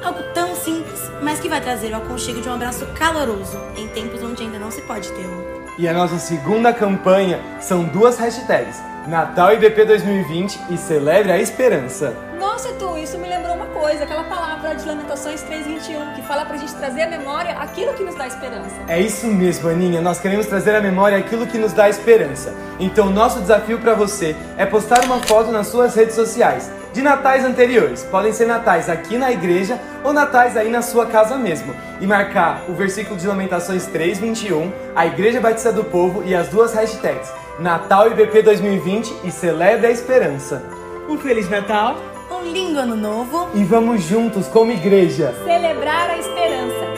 [0.03, 4.23] Algo tão simples, mas que vai trazer o aconchego de um abraço caloroso em tempos
[4.23, 5.62] onde ainda não se pode tê-lo.
[5.79, 12.28] E a nossa segunda campanha são duas hashtags: Natal IBP 2020 e Celebre a Esperança.
[12.39, 16.57] Nossa, Tu, isso me lembrou uma coisa, aquela palavra de Lamentações 3:21, que fala pra
[16.57, 18.76] gente trazer à memória aquilo que nos dá esperança.
[18.86, 20.01] É isso mesmo, Aninha.
[20.01, 22.55] Nós queremos trazer à memória aquilo que nos dá esperança.
[22.78, 27.45] Então, nosso desafio para você é postar uma foto nas suas redes sociais de natais
[27.45, 28.05] anteriores.
[28.05, 31.74] Podem ser natais aqui na igreja ou natais aí na sua casa mesmo.
[32.01, 36.72] E marcar o versículo de Lamentações 3:21, a Igreja Batista do Povo e as duas
[36.72, 40.62] hashtags Natal IBP 2020 e Celebre a Esperança.
[41.09, 41.97] Um Feliz Natal!
[42.31, 43.49] Um lindo ano novo!
[43.55, 46.89] E vamos juntos como igreja celebrar a esperança.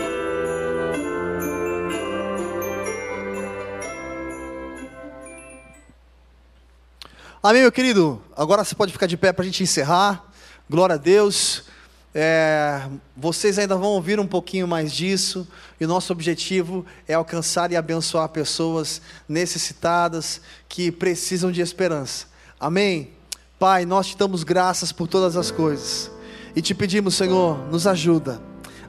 [7.42, 8.20] Amém, meu querido?
[8.36, 10.24] Agora você pode ficar de pé para a gente encerrar.
[10.68, 11.64] Glória a Deus.
[12.12, 15.46] É, vocês ainda vão ouvir um pouquinho mais disso,
[15.78, 22.26] e o nosso objetivo é alcançar e abençoar pessoas necessitadas que precisam de esperança.
[22.58, 23.19] Amém?
[23.60, 26.10] Pai, nós te damos graças por todas as coisas
[26.56, 28.40] e te pedimos, Senhor, nos ajuda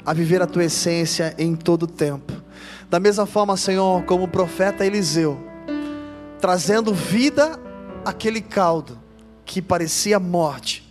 [0.06, 2.32] a viver a tua essência em todo o tempo.
[2.90, 5.38] Da mesma forma, Senhor, como o profeta Eliseu,
[6.40, 7.60] trazendo vida
[8.06, 8.98] aquele caldo
[9.44, 10.90] que parecia morte.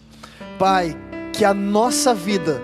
[0.58, 0.94] Pai,
[1.32, 2.62] que a nossa vida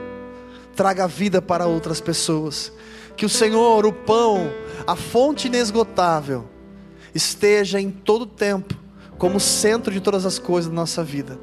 [0.75, 2.71] traga vida para outras pessoas.
[3.17, 4.53] Que o Senhor, o pão,
[4.87, 6.47] a fonte inesgotável,
[7.15, 8.85] esteja em todo o tempo
[9.19, 11.39] como centro de todas as coisas da nossa vida.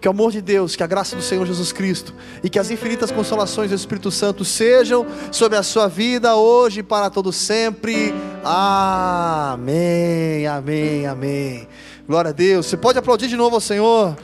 [0.00, 2.70] Que o amor de Deus, que a graça do Senhor Jesus Cristo e que as
[2.70, 8.14] infinitas consolações do Espírito Santo sejam sobre a sua vida hoje e para todo sempre.
[8.44, 10.46] Amém.
[10.46, 11.06] Amém.
[11.06, 11.68] Amém.
[12.06, 12.66] Glória a Deus.
[12.66, 14.16] Você pode aplaudir de novo ao Senhor.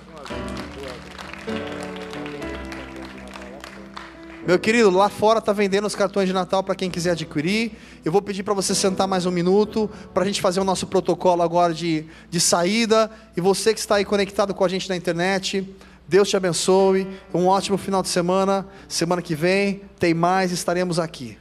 [4.47, 7.73] Meu querido, lá fora está vendendo os cartões de Natal para quem quiser adquirir.
[8.05, 10.87] Eu vou pedir para você sentar mais um minuto para a gente fazer o nosso
[10.87, 13.11] protocolo agora de, de saída.
[13.35, 15.67] E você que está aí conectado com a gente na internet,
[16.07, 17.09] Deus te abençoe.
[17.33, 18.67] Um ótimo final de semana.
[18.87, 21.39] Semana que vem tem mais, estaremos aqui.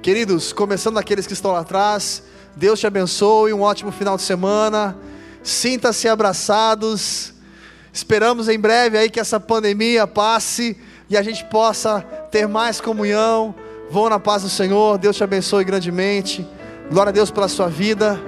[0.00, 2.22] Queridos, começando aqueles que estão lá atrás,
[2.54, 3.52] Deus te abençoe.
[3.52, 4.96] Um ótimo final de semana.
[5.42, 7.33] Sinta-se abraçados.
[7.94, 10.76] Esperamos em breve aí que essa pandemia passe
[11.08, 13.54] e a gente possa ter mais comunhão.
[13.88, 14.98] Vão na paz do Senhor.
[14.98, 16.44] Deus te abençoe grandemente.
[16.90, 18.20] Glória a Deus pela sua vida.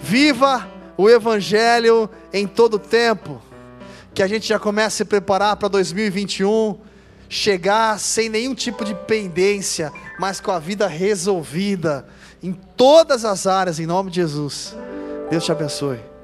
[0.00, 3.40] Viva o Evangelho em todo tempo.
[4.12, 6.76] Que a gente já comece a se preparar para 2021.
[7.28, 12.08] Chegar sem nenhum tipo de pendência, mas com a vida resolvida
[12.42, 14.76] em todas as áreas, em nome de Jesus.
[15.30, 16.15] Deus te abençoe.